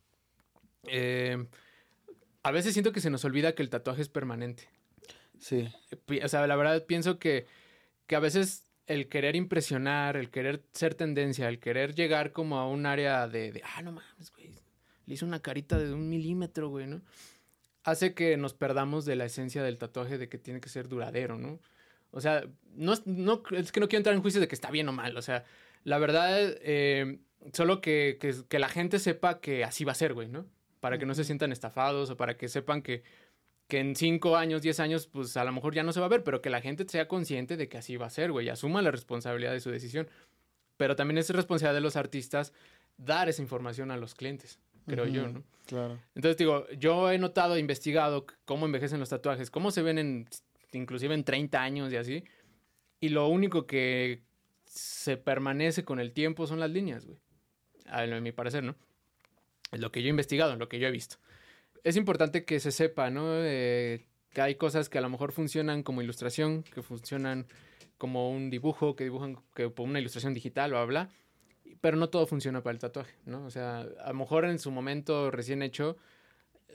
[0.87, 1.47] eh,
[2.43, 4.69] a veces siento que se nos olvida que el tatuaje es permanente.
[5.39, 5.69] Sí.
[6.07, 7.47] Pi- O sea, la verdad pienso que,
[8.07, 12.69] que a veces el querer impresionar, el querer ser tendencia, el querer llegar como a
[12.69, 14.55] un área de, de ah, no mames, güey,
[15.07, 17.03] le hizo una carita de un milímetro, güey, ¿no?
[17.85, 21.39] Hace que nos perdamos de la esencia del tatuaje de que tiene que ser duradero,
[21.39, 21.61] ¿no?
[22.11, 24.71] O sea, no, es- no, es que no quiero entrar en juicios de que está
[24.71, 25.45] bien o mal, o sea,
[25.85, 26.29] la verdad,
[26.63, 27.19] eh,
[27.53, 30.47] solo que, que, que la gente sepa que así va a ser, güey, ¿no?
[30.81, 33.03] Para que no se sientan estafados o para que sepan que,
[33.69, 36.09] que en 5 años, 10 años, pues a lo mejor ya no se va a
[36.11, 38.51] ver, pero que la gente sea consciente de que así va a ser, güey, y
[38.51, 40.09] asuma la responsabilidad de su decisión.
[40.77, 42.53] Pero también es responsabilidad de los artistas
[42.97, 45.43] dar esa información a los clientes, creo yo, ¿no?
[45.67, 45.99] Claro.
[46.15, 50.29] Entonces digo, yo he notado, investigado c- cómo envejecen los tatuajes, cómo se ven en,
[50.73, 52.25] inclusive en 30 años y así,
[53.01, 54.23] y lo único que
[54.67, 57.19] se permanece con el tiempo son las líneas, güey.
[57.87, 58.75] A mi parecer, ¿no?
[59.73, 61.17] Es lo que yo he investigado, lo que yo he visto.
[61.83, 63.25] Es importante que se sepa, ¿no?
[63.31, 67.47] Eh, que hay cosas que a lo mejor funcionan como ilustración, que funcionan
[67.99, 71.11] como un dibujo, que dibujan que por una ilustración digital, bla, bla, bla.
[71.81, 73.45] Pero no todo funciona para el tatuaje, ¿no?
[73.47, 75.97] O sea, a lo mejor en su momento recién hecho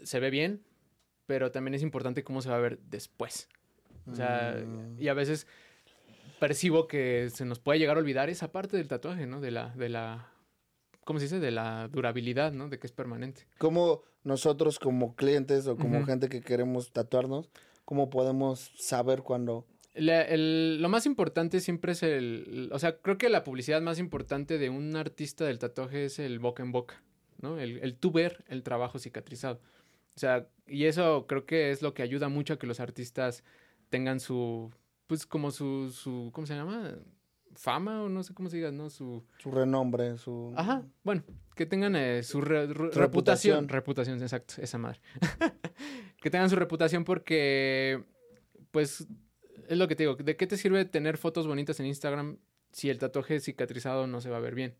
[0.03, 0.61] se ve bien,
[1.25, 3.47] pero también es importante cómo se va a ver después.
[4.11, 4.99] O sea, Mm.
[5.01, 5.45] y a veces
[6.39, 9.41] percibo que se nos puede llegar a olvidar esa parte del tatuaje, ¿no?
[9.41, 10.31] De la, de la
[11.03, 11.39] ¿cómo se dice?
[11.39, 12.69] De la durabilidad, ¿no?
[12.69, 13.45] De que es permanente.
[13.57, 17.49] ¿Cómo nosotros como clientes o como gente que queremos tatuarnos,
[17.85, 19.23] cómo podemos saber
[20.05, 20.81] cuándo?
[20.81, 24.69] lo más importante siempre es el, o sea, creo que la publicidad más importante de
[24.69, 27.03] un artista del tatuaje es el boca en boca,
[27.41, 27.59] ¿no?
[27.59, 29.59] El, el tú ver el trabajo cicatrizado.
[30.15, 33.43] O sea, y eso creo que es lo que ayuda mucho a que los artistas
[33.89, 34.71] tengan su,
[35.07, 36.95] pues como su, su ¿cómo se llama?
[37.55, 38.89] Fama o no sé cómo se diga, ¿no?
[38.89, 39.25] Su...
[39.39, 40.53] Su renombre, su...
[40.55, 41.23] Ajá, bueno,
[41.55, 43.67] que tengan eh, su reputación.
[43.67, 44.99] Reputación, exacto, esa madre.
[46.21, 48.03] que tengan su reputación porque,
[48.71, 49.07] pues,
[49.69, 52.37] es lo que te digo, ¿de qué te sirve tener fotos bonitas en Instagram
[52.71, 54.75] si el tatuaje cicatrizado no se va a ver bien?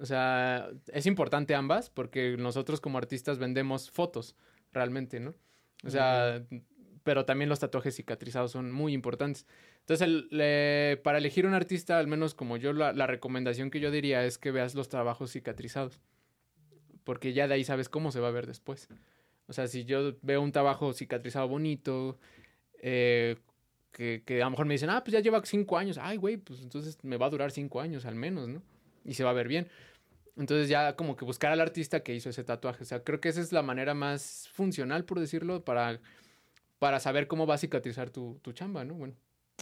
[0.00, 4.36] O sea, es importante ambas porque nosotros como artistas vendemos fotos
[4.72, 5.34] realmente, ¿no?
[5.82, 6.44] O sea,
[7.04, 9.46] pero también los tatuajes cicatrizados son muy importantes.
[9.80, 10.26] Entonces,
[11.02, 14.50] para elegir un artista, al menos como yo, la, recomendación que yo diría es que
[14.50, 16.00] veas los trabajos cicatrizados.
[17.04, 18.88] Porque ya de ahí sabes cómo se va a ver después.
[19.46, 22.18] O sea, si yo veo un trabajo cicatrizado bonito,
[22.82, 23.36] eh,
[23.98, 25.98] que, que, a lo mejor me dicen, ah, pues ya lleva cinco años.
[26.00, 28.62] Ay, güey, pues entonces me va a durar cinco años al menos, ¿no?
[29.04, 29.66] Y se va a ver bien.
[30.36, 32.84] Entonces ya como que buscar al artista que hizo ese tatuaje.
[32.84, 35.98] O sea, creo que esa es la manera más funcional, por decirlo, para,
[36.78, 38.94] para saber cómo va a cicatrizar tu, tu chamba, ¿no?
[38.94, 39.14] Bueno.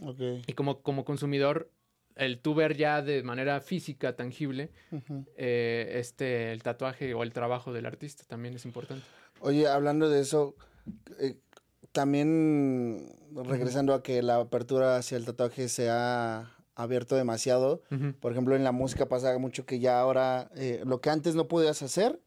[0.02, 0.42] Okay.
[0.46, 1.70] Y como, como consumidor,
[2.14, 4.70] el tú ver ya de manera física, tangible,
[5.38, 9.06] eh, este, el tatuaje o el trabajo del artista también es importante.
[9.40, 10.56] Oye, hablando de eso,
[11.20, 11.38] eh,
[11.96, 17.80] también regresando a que la apertura hacia el tatuaje sea abierto demasiado.
[18.20, 21.48] Por ejemplo, en la música pasa mucho que ya ahora eh, lo que antes no
[21.48, 22.20] podías hacer,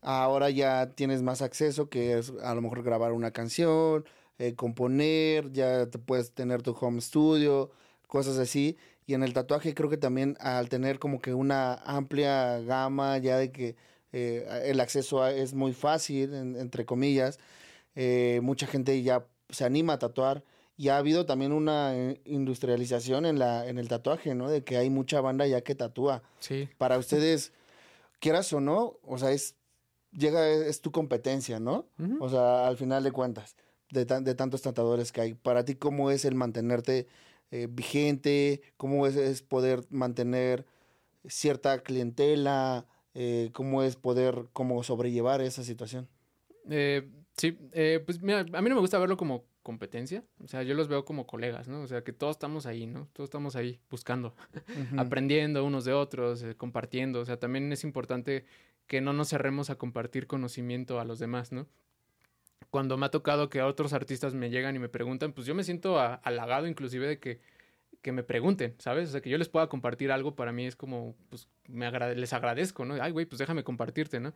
[0.00, 4.06] ahora ya tienes más acceso, que es a lo mejor grabar una canción,
[4.38, 7.70] eh, componer, ya te puedes tener tu home studio,
[8.06, 8.78] cosas así.
[9.06, 13.36] Y en el tatuaje creo que también al tener como que una amplia gama ya
[13.36, 13.76] de que
[14.14, 17.38] eh, el acceso es muy fácil, entre comillas,
[18.42, 20.44] mucha gente ya se anima a tatuar
[20.76, 24.48] y ha habido también una eh, industrialización en, la, en el tatuaje, ¿no?
[24.48, 26.22] De que hay mucha banda ya que tatúa.
[26.40, 26.68] Sí.
[26.78, 27.52] Para ustedes,
[28.18, 29.54] quieras o no, o sea, es,
[30.10, 31.86] llega, es tu competencia, ¿no?
[32.20, 33.54] O sea, al final de cuentas,
[33.90, 35.34] de, de, tantos tatuadores que hay.
[35.34, 37.06] Para ti, ¿cómo es el mantenerte
[37.50, 38.62] eh, vigente?
[38.76, 40.66] ¿Cómo es, poder mantener
[41.28, 42.86] cierta clientela?
[43.14, 46.08] Eh, ¿Cómo es poder como sobrellevar esa situación?
[47.36, 47.52] Sí,
[48.04, 50.24] pues mira, a mí no me gusta verlo como competencia.
[50.42, 51.82] O sea, yo los veo como colegas, ¿no?
[51.82, 53.08] O sea, que todos estamos ahí, ¿no?
[53.12, 54.34] Todos estamos ahí buscando,
[54.96, 57.20] aprendiendo unos de otros, eh, compartiendo.
[57.20, 58.44] O sea, también es importante
[58.86, 61.68] que no nos cerremos a compartir conocimiento a los demás, ¿no?
[62.70, 65.64] Cuando me ha tocado que otros artistas me llegan y me preguntan, pues yo me
[65.64, 67.40] siento halagado inclusive de que,
[68.00, 69.10] que me pregunten, ¿sabes?
[69.10, 72.32] O sea, que yo les pueda compartir algo para mí es como, pues, me les
[72.32, 72.94] agradezco, ¿no?
[73.00, 74.32] Ay, güey, pues déjame compartirte, ¿no?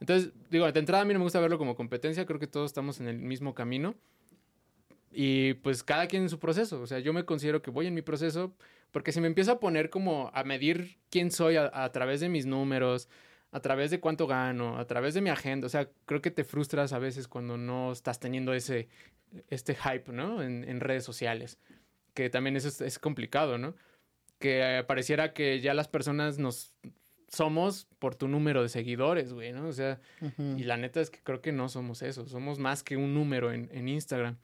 [0.00, 2.70] Entonces, digo, de entrada a mí no me gusta verlo como competencia, creo que todos
[2.70, 3.94] estamos en el mismo camino
[5.18, 6.80] y pues cada quien en su proceso.
[6.82, 8.54] O sea, yo me considero que voy en mi proceso
[8.92, 12.44] porque si me empiezo a poner como a medir quién soy a, través de mis
[12.44, 13.08] números,
[13.50, 15.66] a través de cuánto gano, a través de mi agenda.
[15.66, 18.88] O sea, creo que te frustras a veces cuando no estás teniendo ese
[19.48, 20.42] este hype, ¿no?
[20.42, 21.58] En, redes sociales.
[22.14, 23.74] Que también eso es, complicado, ¿no?
[24.38, 26.74] Que pareciera que ya las personas nos
[27.28, 29.68] somos por tu número de seguidores, güey, ¿no?
[29.68, 30.00] O sea,
[30.38, 32.26] y la neta es que creo que no somos eso.
[32.26, 34.36] Somos más que un número en, en Instagram.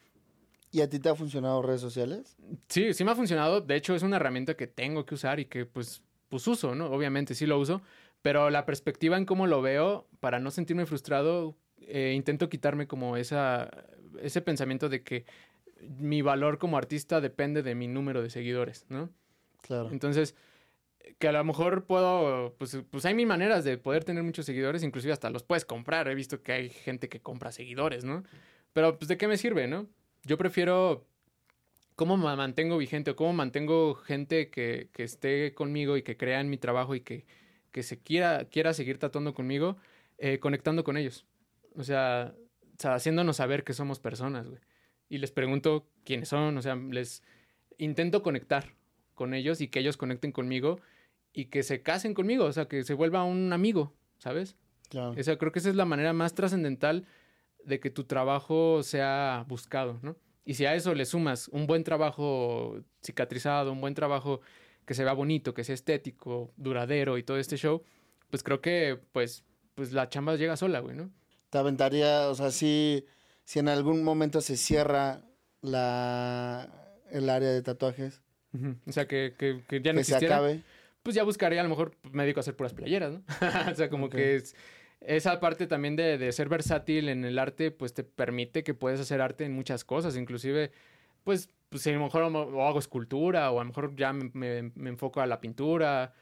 [0.70, 2.36] ¿Y a ti te ha funcionado redes sociales?
[2.68, 3.60] Sí, sí me ha funcionado.
[3.60, 6.86] De hecho, es una herramienta que tengo que usar y que pues, pues uso, ¿no?
[6.86, 7.82] Obviamente sí lo uso.
[8.22, 13.16] Pero la perspectiva en cómo lo veo, para no sentirme frustrado, eh, intento quitarme como
[13.16, 13.68] esa,
[14.20, 15.26] ese pensamiento de que
[15.98, 19.10] mi valor como artista depende de mi número de seguidores, ¿no?
[19.60, 19.90] Claro.
[19.90, 20.34] Entonces,
[21.18, 24.82] que a lo mejor puedo, pues, pues hay mil maneras de poder tener muchos seguidores,
[24.82, 26.08] inclusive hasta los puedes comprar.
[26.08, 28.24] He visto que hay gente que compra seguidores, ¿no?
[28.72, 29.88] Pero pues de qué me sirve, ¿no?
[30.24, 31.06] yo prefiero
[31.94, 36.40] cómo me mantengo vigente o cómo mantengo gente que, que, esté conmigo y que crea
[36.40, 37.26] en mi trabajo y que,
[37.70, 39.76] que se quiera, quiera seguir tatuando conmigo,
[40.18, 41.26] eh, conectando con ellos.
[41.76, 42.34] O sea,
[42.82, 44.60] haciéndonos saber que somos personas, güey.
[45.08, 47.22] Y les pregunto quiénes son, o sea, les
[47.76, 48.74] intento conectar
[49.14, 50.80] con ellos y que ellos conecten conmigo
[51.32, 54.56] y que se casen conmigo, o sea, que se vuelva un amigo, ¿sabes?
[54.88, 55.14] Claro.
[55.18, 57.06] O sea, creo que esa es la manera más trascendental
[57.64, 60.16] de que tu trabajo sea buscado, ¿no?
[60.44, 64.40] Y si a eso le sumas un buen trabajo cicatrizado, un buen trabajo
[64.84, 67.82] que se vea bonito, que sea estético, duradero y todo este show,
[68.30, 71.10] pues creo que pues, pues la chamba llega sola, güey, ¿no?
[71.50, 73.06] Te aventaría, o sea, si,
[73.44, 75.22] si en algún momento se cierra
[75.60, 76.68] la,
[77.10, 78.20] el área de tatuajes.
[78.86, 80.62] O sea, que, que, ya no que se acabe.
[81.02, 83.22] Pues ya buscaría a lo mejor me dedico a hacer puras playeras, ¿no?
[83.72, 84.54] o sea, como que es,
[85.00, 89.00] esa parte también de, de ser versátil en el arte, pues te permite que puedes
[89.00, 90.70] hacer arte en muchas cosas, inclusive,
[91.24, 94.70] pues, pues a lo mejor o hago escultura, o a lo mejor ya me, me-
[94.74, 96.12] me enfoco a la pintura,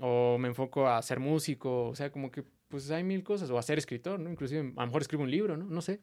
[0.00, 3.58] o me enfoco a ser músico, o sea, como que, pues hay mil cosas, o
[3.58, 4.30] a ser escritor, ¿no?
[4.30, 5.64] Inclusive, a lo mejor escribo un libro, ¿no?
[5.66, 6.00] No sé.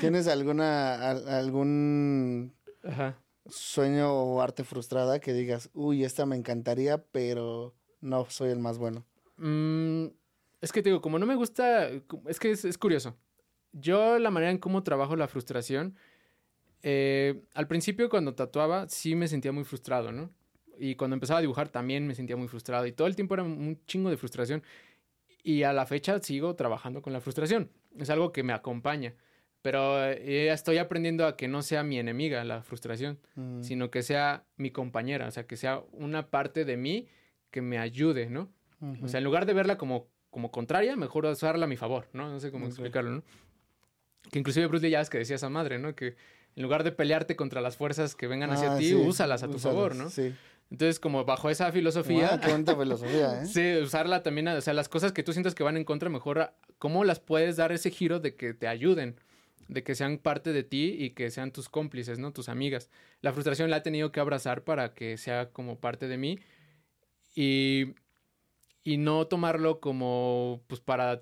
[0.00, 2.52] ¿Tienes alguna, al- algún
[2.84, 3.18] Ajá.
[3.48, 8.78] Sueño o arte frustrada que digas, uy, esta me encantaría, pero no soy el más
[8.78, 9.04] bueno?
[9.36, 10.06] Mm,
[10.60, 11.88] es que te digo, como no me gusta,
[12.26, 13.16] es que es, es curioso.
[13.72, 15.96] Yo la manera en cómo trabajo la frustración,
[16.82, 20.30] eh, al principio cuando tatuaba sí me sentía muy frustrado, ¿no?
[20.78, 23.42] Y cuando empezaba a dibujar también me sentía muy frustrado y todo el tiempo era
[23.42, 24.62] un chingo de frustración.
[25.42, 27.70] Y a la fecha sigo trabajando con la frustración.
[27.98, 29.14] Es algo que me acompaña.
[29.66, 34.04] Pero eh, estoy aprendiendo a que no sea mi enemiga la frustración Mm, sino que
[34.04, 37.08] sea mi compañera, o sea, que sea una parte de mí
[37.50, 38.48] que me ayude, ¿no?
[39.02, 42.30] O sea, en lugar de verla como, como contraria, mejor usarla a mi favor, ¿no?
[42.30, 42.70] No sé cómo Ok.
[42.74, 43.22] explicarlo, ¿no?
[44.30, 45.96] Que inclusive Bruce Lee ya es que decía esa madre, ¿no?
[45.96, 46.14] Que
[46.54, 49.48] en lugar de pelearte contra las fuerzas que vengan hacia Ah, ti, sí, úsalas a
[49.48, 50.10] tu úsalas, favor, ¿no?
[50.10, 50.32] Sí.
[50.70, 53.46] Entonces, como bajo esa filosofía, Ah, qué bonita filosofía, ¿eh?
[53.46, 56.52] sí, usarla también, o sea, las cosas que tú sientas que van en contra, mejor,
[56.78, 59.16] ¿cómo las puedes dar ese giro de que te ayuden?
[59.68, 62.32] De que sean parte de ti y que sean tus cómplices, ¿no?
[62.32, 62.88] Tus amigas.
[63.20, 66.38] La frustración la he tenido que abrazar para que sea como parte de mí
[67.34, 67.94] y,
[68.84, 71.20] y no tomarlo como, pues, para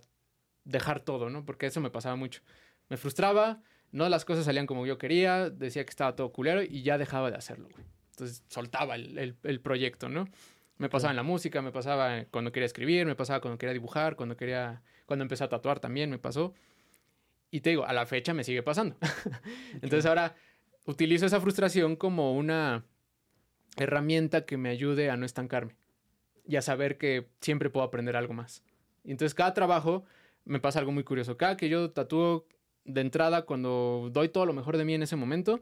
[0.64, 1.44] dejar todo, ¿no?
[1.44, 2.42] Porque eso me pasaba mucho.
[2.88, 6.82] Me frustraba, no las cosas salían como yo quería, decía que estaba todo culero y
[6.82, 7.68] ya dejaba de hacerlo.
[8.10, 10.28] Entonces soltaba el, el- el proyecto, ¿no?
[10.78, 14.16] Me pasaba en la música, me pasaba cuando quería escribir, me pasaba cuando quería dibujar,
[14.16, 16.52] cuando quería, cuando empecé a tatuar también me pasó.
[17.54, 18.96] Y te digo, a la fecha me sigue pasando.
[19.74, 20.34] Entonces ahora
[20.86, 22.84] utilizo esa frustración como una
[23.76, 25.76] herramienta que me ayude a no estancarme
[26.44, 28.64] y a saber que siempre puedo aprender algo más.
[29.04, 30.04] Y entonces cada trabajo
[30.44, 31.36] me pasa algo muy curioso.
[31.36, 32.44] Cada que yo tatúo
[32.84, 35.60] de entrada, cuando doy todo lo mejor de mí en ese momento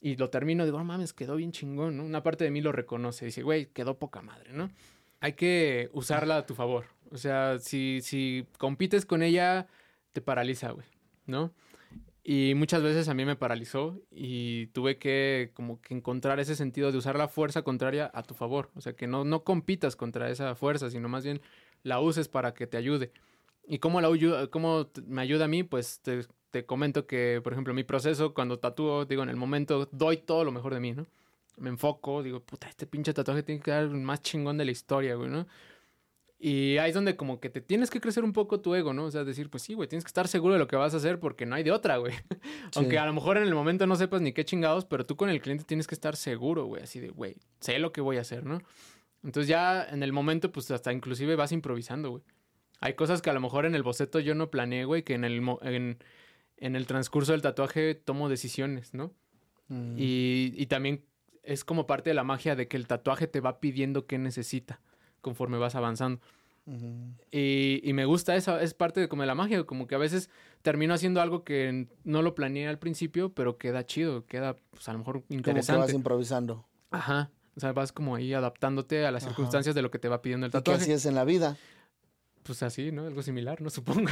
[0.00, 2.04] y lo termino, digo, no mames, quedó bien chingón, ¿no?
[2.04, 4.70] Una parte de mí lo reconoce, dice, güey, quedó poca madre, ¿no?
[5.20, 6.86] Hay que usarla a tu favor.
[7.10, 9.66] O sea, si, si compites con ella,
[10.14, 10.86] te paraliza, güey,
[11.28, 11.52] ¿no?
[12.30, 16.92] Y muchas veces a mí me paralizó y tuve que como que encontrar ese sentido
[16.92, 18.70] de usar la fuerza contraria a tu favor.
[18.74, 21.40] O sea, que no, no compitas contra esa fuerza, sino más bien
[21.84, 23.12] la uses para que te ayude.
[23.66, 24.10] ¿Y cómo, la,
[24.50, 25.62] cómo me ayuda a mí?
[25.62, 29.88] Pues te, te comento que, por ejemplo, mi proceso cuando tatúo, digo, en el momento
[29.92, 31.06] doy todo lo mejor de mí, ¿no?
[31.56, 34.70] Me enfoco, digo, puta, este pinche tatuaje tiene que dar el más chingón de la
[34.70, 35.46] historia, güey, ¿no?
[36.40, 39.06] Y ahí es donde como que te tienes que crecer un poco tu ego, ¿no?
[39.06, 40.98] O sea, decir, pues sí, güey, tienes que estar seguro de lo que vas a
[40.98, 42.14] hacer porque no hay de otra, güey.
[42.76, 45.30] Aunque a lo mejor en el momento no sepas ni qué chingados, pero tú con
[45.30, 48.20] el cliente tienes que estar seguro, güey, así de, güey, sé lo que voy a
[48.20, 48.62] hacer, ¿no?
[49.24, 52.22] Entonces ya en el momento, pues hasta inclusive vas improvisando, güey.
[52.80, 55.24] Hay cosas que a lo mejor en el boceto yo no planeé, güey, que en
[55.24, 55.98] el, en,
[56.56, 59.12] en el transcurso del tatuaje tomo decisiones, ¿no?
[59.66, 61.04] Mm, Y, y también
[61.42, 64.80] es como parte de la magia de que el tatuaje te va pidiendo qué necesita
[65.20, 66.20] conforme vas avanzando.
[67.30, 69.98] Y, y me gusta eso, es parte de como de la magia, como que a
[69.98, 70.28] veces
[70.60, 74.92] termino haciendo algo que no lo planeé al principio, pero queda chido, queda pues a
[74.92, 75.92] lo mejor Como que vas interesante.
[75.94, 76.66] improvisando.
[76.90, 77.30] Ajá.
[77.56, 79.30] O sea, vas como ahí adaptándote a las Ajá.
[79.30, 80.82] circunstancias de lo que te va pidiendo el Y que tatuaje.
[80.82, 81.56] así es en la vida.
[82.42, 83.06] Pues así, ¿no?
[83.06, 83.70] Algo similar, ¿no?
[83.70, 84.10] Supongo.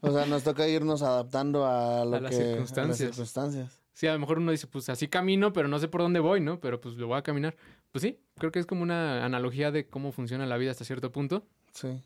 [0.00, 2.36] O sea, nos toca irnos adaptando a lo A las que...
[2.44, 3.00] circunstancias.
[3.00, 3.82] A las circunstancias.
[3.96, 6.38] Sí, a lo mejor uno dice, pues así camino, pero no sé por dónde voy,
[6.38, 6.60] ¿no?
[6.60, 7.56] Pero pues lo voy a caminar.
[7.92, 11.10] Pues sí, creo que es como una analogía de cómo funciona la vida hasta cierto
[11.12, 11.46] punto.
[11.72, 12.02] Sí.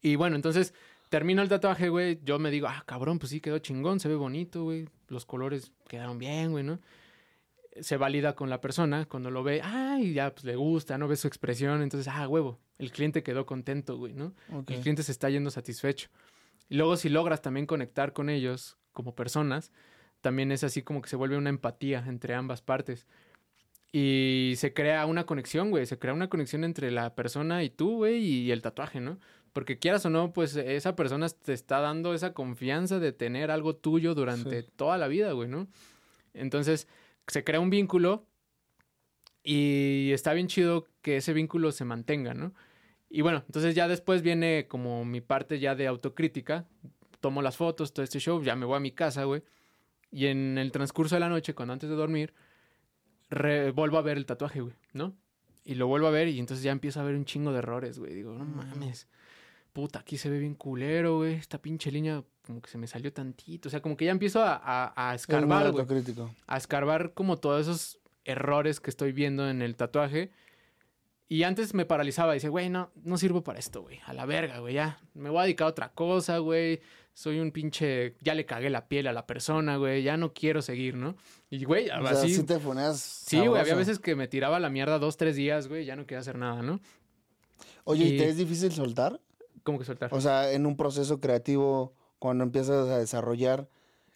[0.00, 0.72] Y bueno, entonces
[1.08, 2.20] termino el tatuaje, güey.
[2.22, 4.88] Yo me digo, ah, cabrón, pues sí, quedó chingón, se ve bonito, güey.
[5.08, 6.78] Los colores quedaron bien, güey, ¿no?
[7.80, 11.08] Se valida con la persona cuando lo ve, ay, ya, pues le gusta, ¿no?
[11.08, 11.82] Ve su expresión.
[11.82, 14.32] Entonces, ah, huevo, el cliente quedó contento, güey, ¿no?
[14.52, 14.70] ok.
[14.70, 16.08] El cliente se está yendo satisfecho.
[16.68, 19.72] Y luego, si logras también conectar con ellos como personas,
[20.22, 23.06] también es así como que se vuelve una empatía entre ambas partes.
[23.92, 25.84] Y se crea una conexión, güey.
[25.84, 29.18] Se crea una conexión entre la persona y tú, güey, y el tatuaje, ¿no?
[29.52, 33.76] Porque quieras o no, pues esa persona te está dando esa confianza de tener algo
[33.76, 34.68] tuyo durante Sí.
[34.76, 35.68] toda la vida, güey, ¿no?
[36.32, 36.88] Entonces,
[37.26, 38.24] se crea un vínculo
[39.42, 42.54] y está bien chido que ese vínculo se mantenga, ¿no?
[43.10, 46.66] Y bueno, entonces ya después viene como mi parte ya de autocrítica.
[47.20, 49.42] Tomo las fotos, todo este show, ya me voy a mi casa, güey.
[50.12, 52.32] Y en el transcurso de la noche, cuando antes de dormir,
[53.74, 55.14] vuelvo a ver el tatuaje, güey, ¿no?
[55.64, 57.98] Y lo vuelvo a ver y entonces ya empiezo a ver un chingo de errores,
[57.98, 58.14] güey.
[58.14, 59.06] Digo, no mames.
[59.72, 61.34] Puta, aquí se ve bien culero, güey.
[61.34, 63.68] Esta pinche línea como que se me salió tantito.
[63.68, 66.30] O sea, como que ya empiezo a, a, a escarbar, güey autocrítico.
[66.46, 70.30] a escarbar como todos esos errores que estoy viendo en el tatuaje
[71.28, 72.34] Y antes me paralizaba.
[72.34, 74.00] Dice, güey, no, no sirvo para esto, güey.
[74.04, 74.98] A la verga, güey, ya.
[75.14, 76.80] Me voy a dedicar a otra cosa, güey.
[77.14, 78.14] Soy un pinche...
[78.22, 80.02] Ya le cagué la piel a la persona, güey.
[80.02, 81.14] Ya no quiero seguir, ¿no?
[81.50, 82.34] Y, güey, O sea, así...
[82.34, 85.68] sí te ponías Sí, güey, había veces que me tiraba la mierda dos, tres días,
[85.68, 86.80] güey, ya no quería hacer nada, ¿no?
[87.84, 89.20] Oye, ¿y y- te es difícil soltar?
[89.62, 90.12] Como que soltar.
[90.12, 93.68] O sea, en un proceso creativo, cuando empiezas a desarrollar,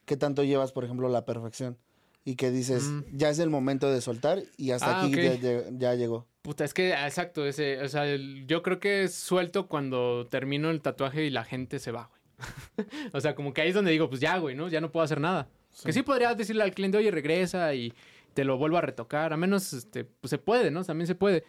[0.07, 1.77] ¿qué tanto llevas, por ejemplo, la perfección?
[2.25, 3.03] Y que dices, Mm.
[3.13, 6.27] ya es el momento de soltar y hasta Ah, aquí ya, lle- ya llegó.
[6.43, 10.81] Puta, es que, exacto, ese, o sea, el- yo creo que suelto cuando termino el
[10.81, 12.21] tatuaje y la gente se va, güey.
[13.13, 14.69] o sea, como que ahí es donde digo, pues ya, güey, ¿no?
[14.69, 15.49] Ya no puedo hacer nada.
[15.85, 17.93] Que sí podría decirle al cliente, oye, regresa y
[18.35, 19.33] te lo vuelvo a retocar.
[19.33, 20.85] A menos, este, pues se puede, ¿no?
[20.85, 21.45] También se puede.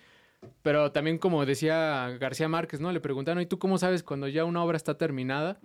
[0.62, 2.92] Pero también, como decía García Márquez, ¿no?
[2.92, 5.60] Le preguntaron, ¿y tú cómo sabes cuando ya una obra está terminada?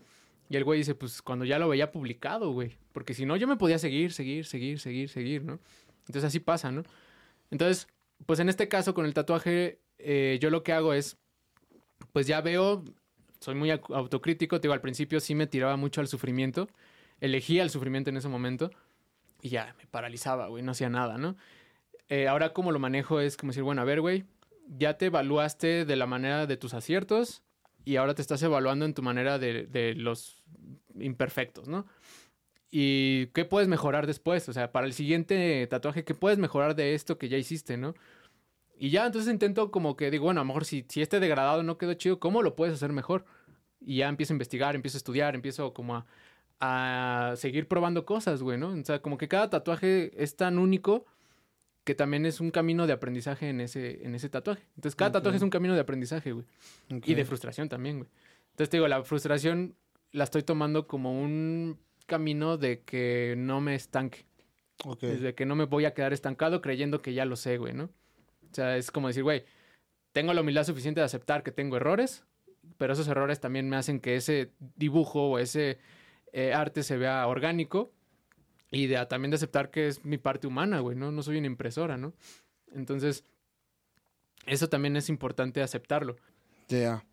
[0.48, 2.76] Y el güey dice, pues cuando ya lo veía publicado, güey.
[2.92, 5.58] Porque si no, yo me podía seguir, seguir, seguir, seguir, seguir, ¿no?
[6.06, 6.82] Entonces así pasa, ¿no?
[7.50, 7.88] Entonces,
[8.26, 11.16] pues en este caso con el tatuaje, eh, yo lo que hago es,
[12.12, 12.84] pues ya veo,
[13.43, 16.68] soy muy au- autocrítico, te digo, al principio sí me tiraba mucho al sufrimiento,
[17.20, 18.70] elegía el sufrimiento en ese momento
[19.43, 21.36] y ya me paralizaba, güey, no hacía nada, ¿no?
[22.09, 24.24] Eh, ahora como lo manejo es como decir, bueno, a ver, güey,
[24.68, 27.43] ya te evaluaste de la manera de tus aciertos
[27.84, 30.43] y ahora te estás evaluando en tu manera de, de los
[30.99, 31.86] imperfectos, ¿no?
[32.70, 34.49] ¿Y qué puedes mejorar después?
[34.49, 37.95] O sea, para el siguiente tatuaje, ¿qué puedes mejorar de esto que ya hiciste, no?
[38.82, 41.62] Y ya, entonces intento como que digo, bueno, a lo mejor si, si este degradado
[41.62, 43.24] no quedó chido, ¿cómo lo puedes hacer mejor?
[43.80, 46.06] Y ya empiezo a investigar, empiezo a estudiar, empiezo como a,
[46.58, 48.70] a seguir probando cosas, güey, ¿no?
[48.70, 51.06] O sea, como que cada tatuaje es tan único
[51.84, 54.64] que también es un camino de aprendizaje en ese, en ese tatuaje.
[54.74, 56.44] Entonces, cada tatuaje es un camino de aprendizaje, güey.
[56.88, 58.10] Y de frustración también, güey.
[58.50, 59.76] Entonces te digo, la frustración
[60.10, 64.26] la estoy tomando como un camino de que no me estanque.
[64.84, 65.02] Ok.
[65.02, 67.88] Desde que no me voy a quedar estancado creyendo que ya lo sé, güey, ¿no?
[68.53, 69.44] O sea, es como decir, güey,
[70.12, 72.24] tengo la humildad suficiente de aceptar que tengo errores,
[72.76, 75.78] pero esos errores también me hacen que ese dibujo o ese
[76.32, 77.92] eh, arte se vea orgánico
[78.70, 81.11] y de, también de aceptar que es mi parte humana, güey, ¿no?
[81.11, 82.12] No soy una impresora, ¿no?
[82.74, 83.24] Entonces,
[84.46, 86.16] eso también es importante aceptarlo.
[86.68, 87.05] Ya.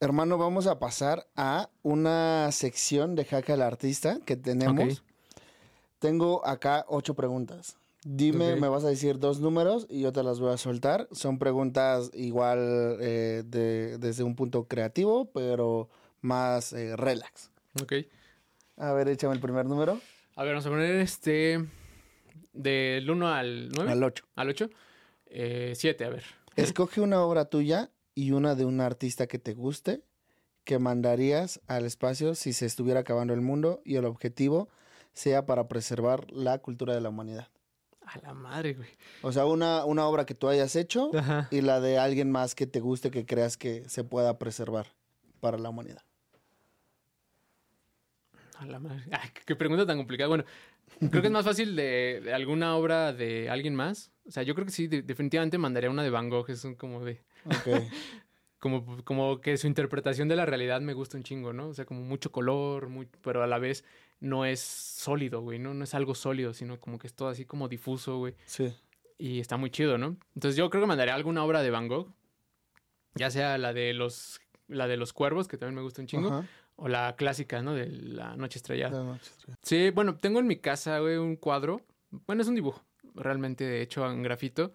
[0.00, 5.02] Hermano, vamos a pasar a una sección de Jaca al Artista que tenemos.
[5.98, 7.76] Tengo acá ocho preguntas.
[8.04, 11.06] Dime, me vas a decir dos números y yo te las voy a soltar.
[11.12, 15.88] Son preguntas igual eh, de- desde un punto creativo, pero
[16.22, 17.50] más eh, relax.
[17.82, 17.92] Ok.
[18.78, 20.00] A ver, échame el primer número.
[20.36, 21.66] A ver, vamos a poner este
[22.54, 23.92] del 1 al 9.
[23.92, 24.24] Al 8.
[24.34, 24.70] Al 8.
[25.74, 26.24] 7, a ver.
[26.56, 30.02] Escoge una obra tuya y una de un artista que te guste
[30.64, 34.68] que mandarías al espacio si se estuviera acabando el mundo y el objetivo
[35.12, 37.48] sea para preservar la cultura de la humanidad.
[38.12, 38.88] A la madre, güey.
[39.22, 41.46] O sea, una, una obra que tú hayas hecho Ajá.
[41.50, 44.86] y la de alguien más que te guste que creas que se pueda preservar
[45.40, 46.02] para la humanidad.
[48.58, 49.04] A la madre.
[49.12, 50.28] Ay, qué pregunta tan complicada.
[50.28, 50.44] Bueno,
[51.10, 54.10] creo que es más fácil de, de alguna obra de alguien más.
[54.26, 56.50] O sea, yo creo que sí, de- definitivamente mandaría una de Van Gogh.
[56.50, 57.20] Es un como de.
[57.44, 57.82] Ok.
[58.60, 61.68] Como, como que su interpretación de la realidad me gusta un chingo, ¿no?
[61.68, 63.86] O sea, como mucho color, muy, pero a la vez
[64.20, 65.74] no es sólido, güey, ¿no?
[65.74, 68.34] No es algo sólido, sino como que es todo así como difuso, güey.
[68.46, 68.72] Sí.
[69.18, 70.16] Y está muy chido, ¿no?
[70.34, 72.12] Entonces yo creo que mandaría alguna obra de Van Gogh.
[73.14, 76.28] Ya sea la de los, la de los cuervos, que también me gusta un chingo.
[76.28, 76.46] Ajá.
[76.76, 77.74] O la clásica, ¿no?
[77.74, 78.98] De la noche estrellada.
[78.98, 79.58] La noche estrellada.
[79.62, 81.82] Sí, bueno, tengo en mi casa, güey, un cuadro.
[82.26, 82.82] Bueno, es un dibujo,
[83.14, 84.72] realmente hecho en grafito.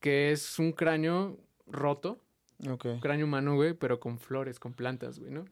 [0.00, 2.20] Que es un cráneo roto,
[2.68, 2.84] Ok.
[2.86, 5.44] un cráneo humano, güey, pero con flores, con plantas, güey, ¿no?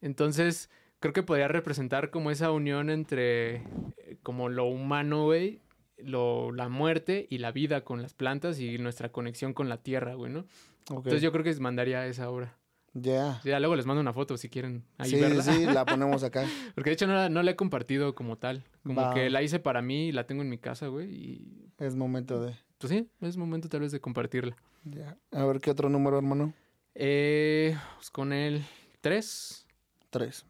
[0.00, 0.68] Entonces,
[1.02, 5.60] creo que podría representar como esa unión entre eh, como lo humano, güey,
[5.98, 10.14] lo, la muerte y la vida con las plantas y nuestra conexión con la tierra,
[10.14, 10.46] güey, ¿no?
[10.88, 12.56] Entonces yo creo que mandaría esa obra.
[12.94, 13.40] Ya.
[13.44, 15.42] Ya luego les mando una foto si quieren ahí Sí, verla.
[15.42, 16.44] sí, la ponemos acá.
[16.74, 18.64] Porque de hecho no la, no la he compartido como tal.
[18.82, 19.14] Como Va.
[19.14, 21.08] que la hice para mí y la tengo en mi casa, güey.
[21.10, 22.54] Y Es momento de.
[22.78, 24.56] pues sí, es momento tal vez de compartirla.
[24.84, 25.16] Ya.
[25.30, 26.52] A ver, ¿qué otro número, hermano?
[26.94, 28.62] Eh, pues con el
[29.00, 29.66] 3.
[30.10, 30.44] Tres.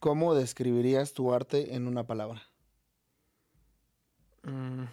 [0.00, 2.42] ¿Cómo describirías tu arte en una palabra?
[4.42, 4.84] Mm.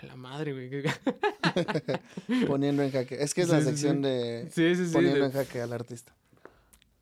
[0.00, 0.70] A la madre, güey.
[2.48, 3.22] Poniendo en jaque.
[3.22, 4.02] Es que es la Sí, sección sí.
[4.02, 4.92] de Sí, sí, sí.
[4.92, 6.14] poniendo de- en jaque al artista.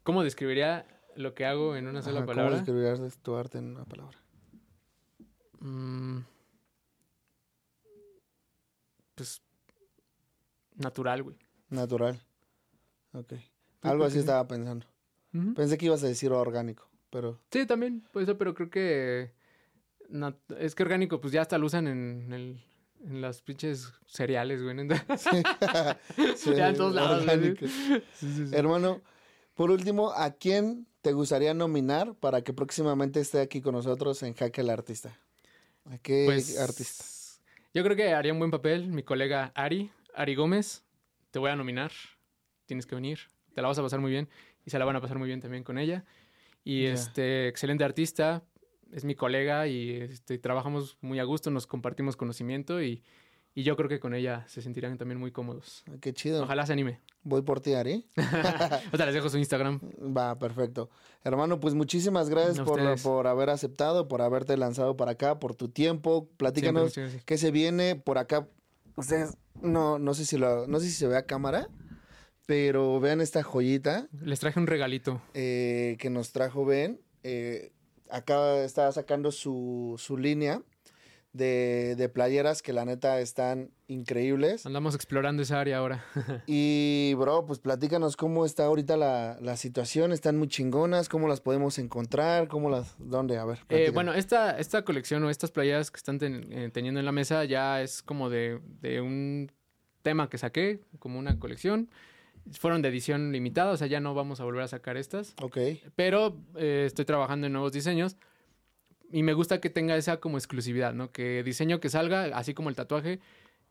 [0.02, 2.56] ¿Cómo describiría lo que hago en una sola Ajá, ¿Cómo palabra?
[2.56, 4.18] describirías tu arte en una palabra?
[5.60, 6.20] Mm.
[9.14, 9.42] Pues.
[10.76, 11.36] Natural, güey.
[11.68, 12.18] Natural.
[13.12, 13.34] Ok.
[13.82, 14.20] Algo así sí.
[14.20, 14.86] estaba pensando.
[15.54, 19.32] Pensé que ibas a decir orgánico, pero Sí, también, pues eso, pero creo que
[20.08, 22.60] No, es que orgánico, pues ya hasta lo usan en, el,
[23.04, 24.76] en las pinches cereales, güey.
[26.36, 26.54] Sí.
[26.56, 27.66] Ya en todos lados, orgánico.
[28.52, 29.02] Hermano,
[29.54, 34.34] por último, ¿a quién te gustaría nominar para que próximamente esté aquí con nosotros en
[34.34, 35.16] Jaque el Artista?
[35.84, 37.04] ¿A qué Pues, artista?
[37.72, 40.82] Yo creo que haría un buen papel mi colega Ari, Ari Gómez.
[41.30, 41.92] Te voy a nominar.
[42.66, 43.20] Tienes que venir.
[43.54, 44.28] Te la vas a pasar muy bien.
[44.70, 46.04] Y se la van a pasar muy bien también con ella.
[46.62, 46.92] Y Ya.
[46.92, 48.44] este, excelente artista.
[48.92, 53.02] Es mi colega y este, trabajamos muy a gusto, nos compartimos conocimiento y,
[53.52, 55.82] y yo creo que con ella se sentirán también muy cómodos.
[55.88, 56.44] Ah, Qué chido.
[56.44, 57.00] Ojalá se anime.
[57.24, 58.06] Voy por ti, Ari.
[58.16, 59.80] Ahorita les dejo su Instagram.
[60.16, 60.88] Va, perfecto.
[61.24, 65.68] Hermano, pues muchísimas gracias por, por haber aceptado, por haberte lanzado para acá, por tu
[65.68, 66.28] tiempo.
[66.36, 68.46] Platícanos Siempre, qué se viene por acá.
[68.94, 71.68] Ustedes, no, no sé si lo, no sé si se ve a cámara,
[72.50, 75.22] pero vean esta joyita Les traje un regalito.
[75.34, 77.00] eh, que nos trajo Ben.
[77.22, 77.70] Eh,
[78.10, 80.60] acá está sacando su, su línea
[81.32, 84.66] de, de playeras que la neta están increíbles.
[84.66, 86.04] Andamos explorando esa área ahora.
[86.48, 90.10] Y, bro, pues platícanos cómo está ahorita la, la situación.
[90.10, 92.96] Están muy chingonas, cómo las podemos encontrar, cómo las...
[92.98, 93.38] ¿Dónde?
[93.38, 93.60] A ver.
[93.68, 97.12] Eh, bueno, esta, esta colección o estas playeras que están ten- eh, teniendo en la
[97.12, 99.52] mesa ya es como de, de un
[100.02, 101.88] tema que saqué, como una colección.
[102.52, 105.34] Fueron de edición limitada, o sea, ya no vamos a volver a sacar estas.
[105.40, 105.58] Ok,
[105.96, 108.16] Pero eh, estoy trabajando en nuevos diseños
[109.12, 111.10] y me gusta que tenga esa como exclusividad, ¿no?
[111.10, 113.20] Que diseño que salga, así como el tatuaje,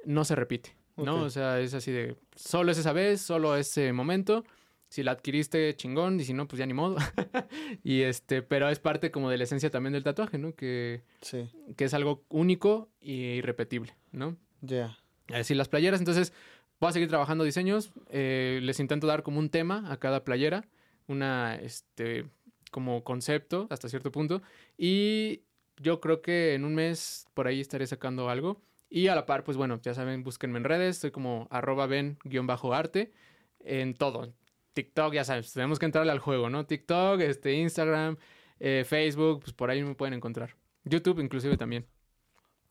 [0.05, 1.23] no se repite, ¿no?
[1.23, 4.43] O sea, es así de, solo es esa vez, solo ese momento.
[4.89, 6.95] Si la adquiriste, chingón, y si no, pues ya ni modo.
[7.83, 10.55] y este, pero es parte como de la esencia también del tatuaje, ¿no?
[10.55, 11.47] Que, sí,
[11.77, 14.35] que es algo único e irrepetible, ¿no?
[14.61, 14.97] ya.
[15.31, 16.33] Así las playeras, entonces
[16.79, 17.91] voy a seguir trabajando diseños.
[18.09, 20.65] eh, les intento dar como un tema a cada playera,
[21.07, 22.25] una, este,
[22.71, 24.41] como concepto hasta cierto punto.
[24.77, 25.41] Y
[25.77, 28.61] yo creo que en un mes por ahí estaré sacando algo.
[28.89, 33.11] Y a la par, pues bueno, ya saben, búsquenme en redes, estoy como arroba ven-arte
[33.59, 34.33] en todo.
[34.73, 36.65] TikTok, ya sabes, tenemos que entrarle al juego, ¿no?
[36.65, 38.17] TikTok, este, Instagram,
[38.59, 40.55] eh, Facebook, pues por ahí me pueden encontrar.
[40.85, 41.85] YouTube inclusive también.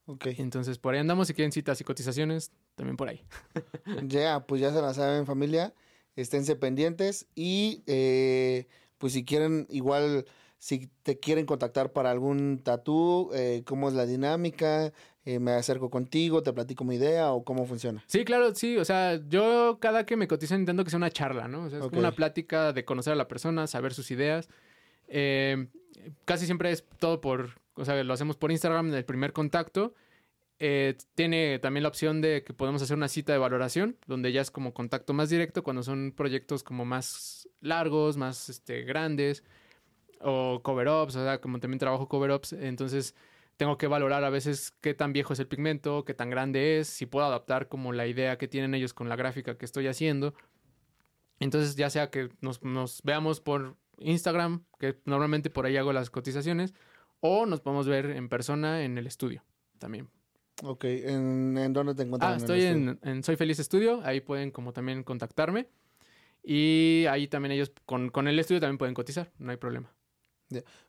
[0.06, 0.26] Ok.
[0.38, 1.28] Entonces, por ahí andamos.
[1.28, 3.22] Si quieren citas y cotizaciones, también por ahí.
[4.08, 5.74] Ya, pues ya se la saben, familia.
[6.16, 8.66] Esténse pendientes y eh,
[8.96, 10.24] pues si quieren, igual,
[10.58, 14.92] si te quieren contactar para algún tatú, eh, cómo es la dinámica,
[15.24, 18.02] eh, me acerco contigo, te platico mi idea o cómo funciona.
[18.06, 18.78] Sí, claro, sí.
[18.78, 21.64] O sea, yo cada que me cotizan intento que sea una charla, ¿no?
[21.64, 24.48] O sea, es como una plática de conocer a la persona, saber sus ideas.
[25.06, 25.68] Eh,
[26.24, 29.94] casi siempre es todo por, o sea, lo hacemos por Instagram en el primer contacto.
[30.60, 34.40] Eh, tiene también la opción de que podemos hacer una cita de valoración, donde ya
[34.40, 39.44] es como contacto más directo cuando son proyectos como más largos, más este, grandes,
[40.20, 43.14] o cover-ups, o sea, como también trabajo cover-ups, entonces
[43.56, 46.88] tengo que valorar a veces qué tan viejo es el pigmento, qué tan grande es,
[46.88, 50.34] si puedo adaptar como la idea que tienen ellos con la gráfica que estoy haciendo.
[51.40, 56.10] Entonces, ya sea que nos, nos veamos por Instagram, que normalmente por ahí hago las
[56.10, 56.74] cotizaciones,
[57.20, 59.44] o nos podemos ver en persona en el estudio
[59.78, 60.08] también.
[60.62, 62.32] Ok, ¿en, en dónde te encuentras?
[62.34, 65.68] Ah, estoy en, en Soy Feliz Estudio, ahí pueden como también contactarme.
[66.42, 69.92] Y ahí también ellos, con, con el estudio también pueden cotizar, no hay problema.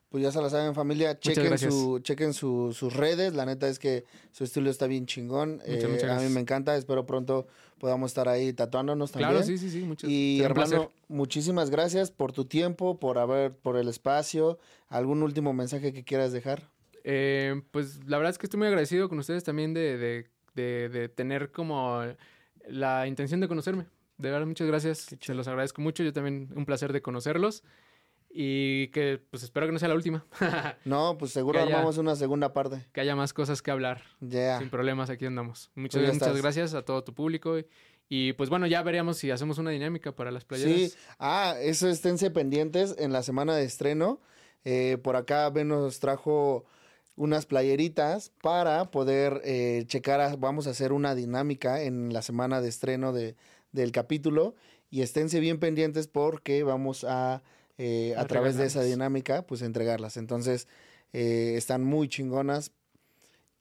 [0.08, 1.20] Pues ya se la saben, familia.
[1.20, 3.34] Chequen, su, chequen su- sus redes.
[3.36, 5.58] La neta es que su estilo está bien chingón.
[5.68, 6.76] Muchas, Eh, muchas a mí me encanta.
[6.76, 7.46] Espero pronto
[7.78, 9.30] podamos estar ahí tatuándonos también.
[9.32, 13.78] Claro, sí, sí, sí, muchas Y hermano, muchísimas gracias por tu tiempo, por haber, por
[13.78, 14.58] el espacio.
[14.88, 16.72] ¿Algún último mensaje que quieras dejar?
[17.04, 20.90] Eh, pues la verdad es que estoy muy agradecido con ustedes también de, de, de-
[20.90, 22.02] de tener como
[22.68, 23.86] la intención de conocerme.
[24.18, 25.08] De verdad, muchas gracias.
[25.22, 26.04] Se los agradezco mucho.
[26.04, 27.64] Yo también un placer de conocerlos.
[28.32, 30.26] Y que pues espero que no sea la última.
[30.86, 31.76] No, pues seguro Ya, ya.
[31.76, 32.86] armamos una segunda parte.
[32.94, 34.04] que haya más cosas que hablar.
[34.20, 34.60] Ya.
[34.60, 35.72] Sin problemas, aquí andamos.
[35.76, 37.58] Muchas, Pues muchas gracias a todo tu público.
[37.58, 37.66] Y,
[38.08, 40.92] y, pues bueno, ya veremos si hacemos una dinámica para las playeras.
[40.92, 44.22] Sí, ah, eso esténse pendientes en la semana de estreno.
[44.64, 46.66] Eh, por acá Ben nos trajo
[47.20, 52.62] unas playeritas para poder eh, checar, a- vamos a hacer una dinámica en la semana
[52.62, 53.36] de estreno de,
[53.74, 54.56] del capítulo
[54.90, 57.44] y esténse bien pendientes porque vamos a,
[57.78, 60.16] eh, a través de esa dinámica, pues entregarlas.
[60.16, 60.70] Entonces,
[61.12, 62.72] eh, están muy chingonas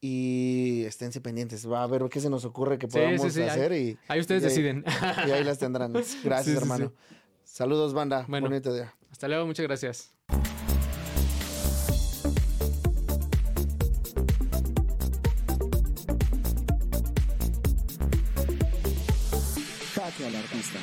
[0.00, 1.68] y esténse pendientes.
[1.68, 3.98] Va a ver qué se nos ocurre que Sí, podamos sí, sí, ahí- hacer y,
[4.06, 4.84] Ahí ustedes y ahí- deciden.
[5.26, 5.92] y ahí las tendrán.
[6.22, 6.92] Gracias, hermano.
[7.42, 8.24] Saludos, banda.
[8.28, 8.48] Bueno.
[8.48, 8.94] Bonito día.
[9.10, 10.12] Hasta luego, muchas gracias.
[20.28, 20.78] Al artista.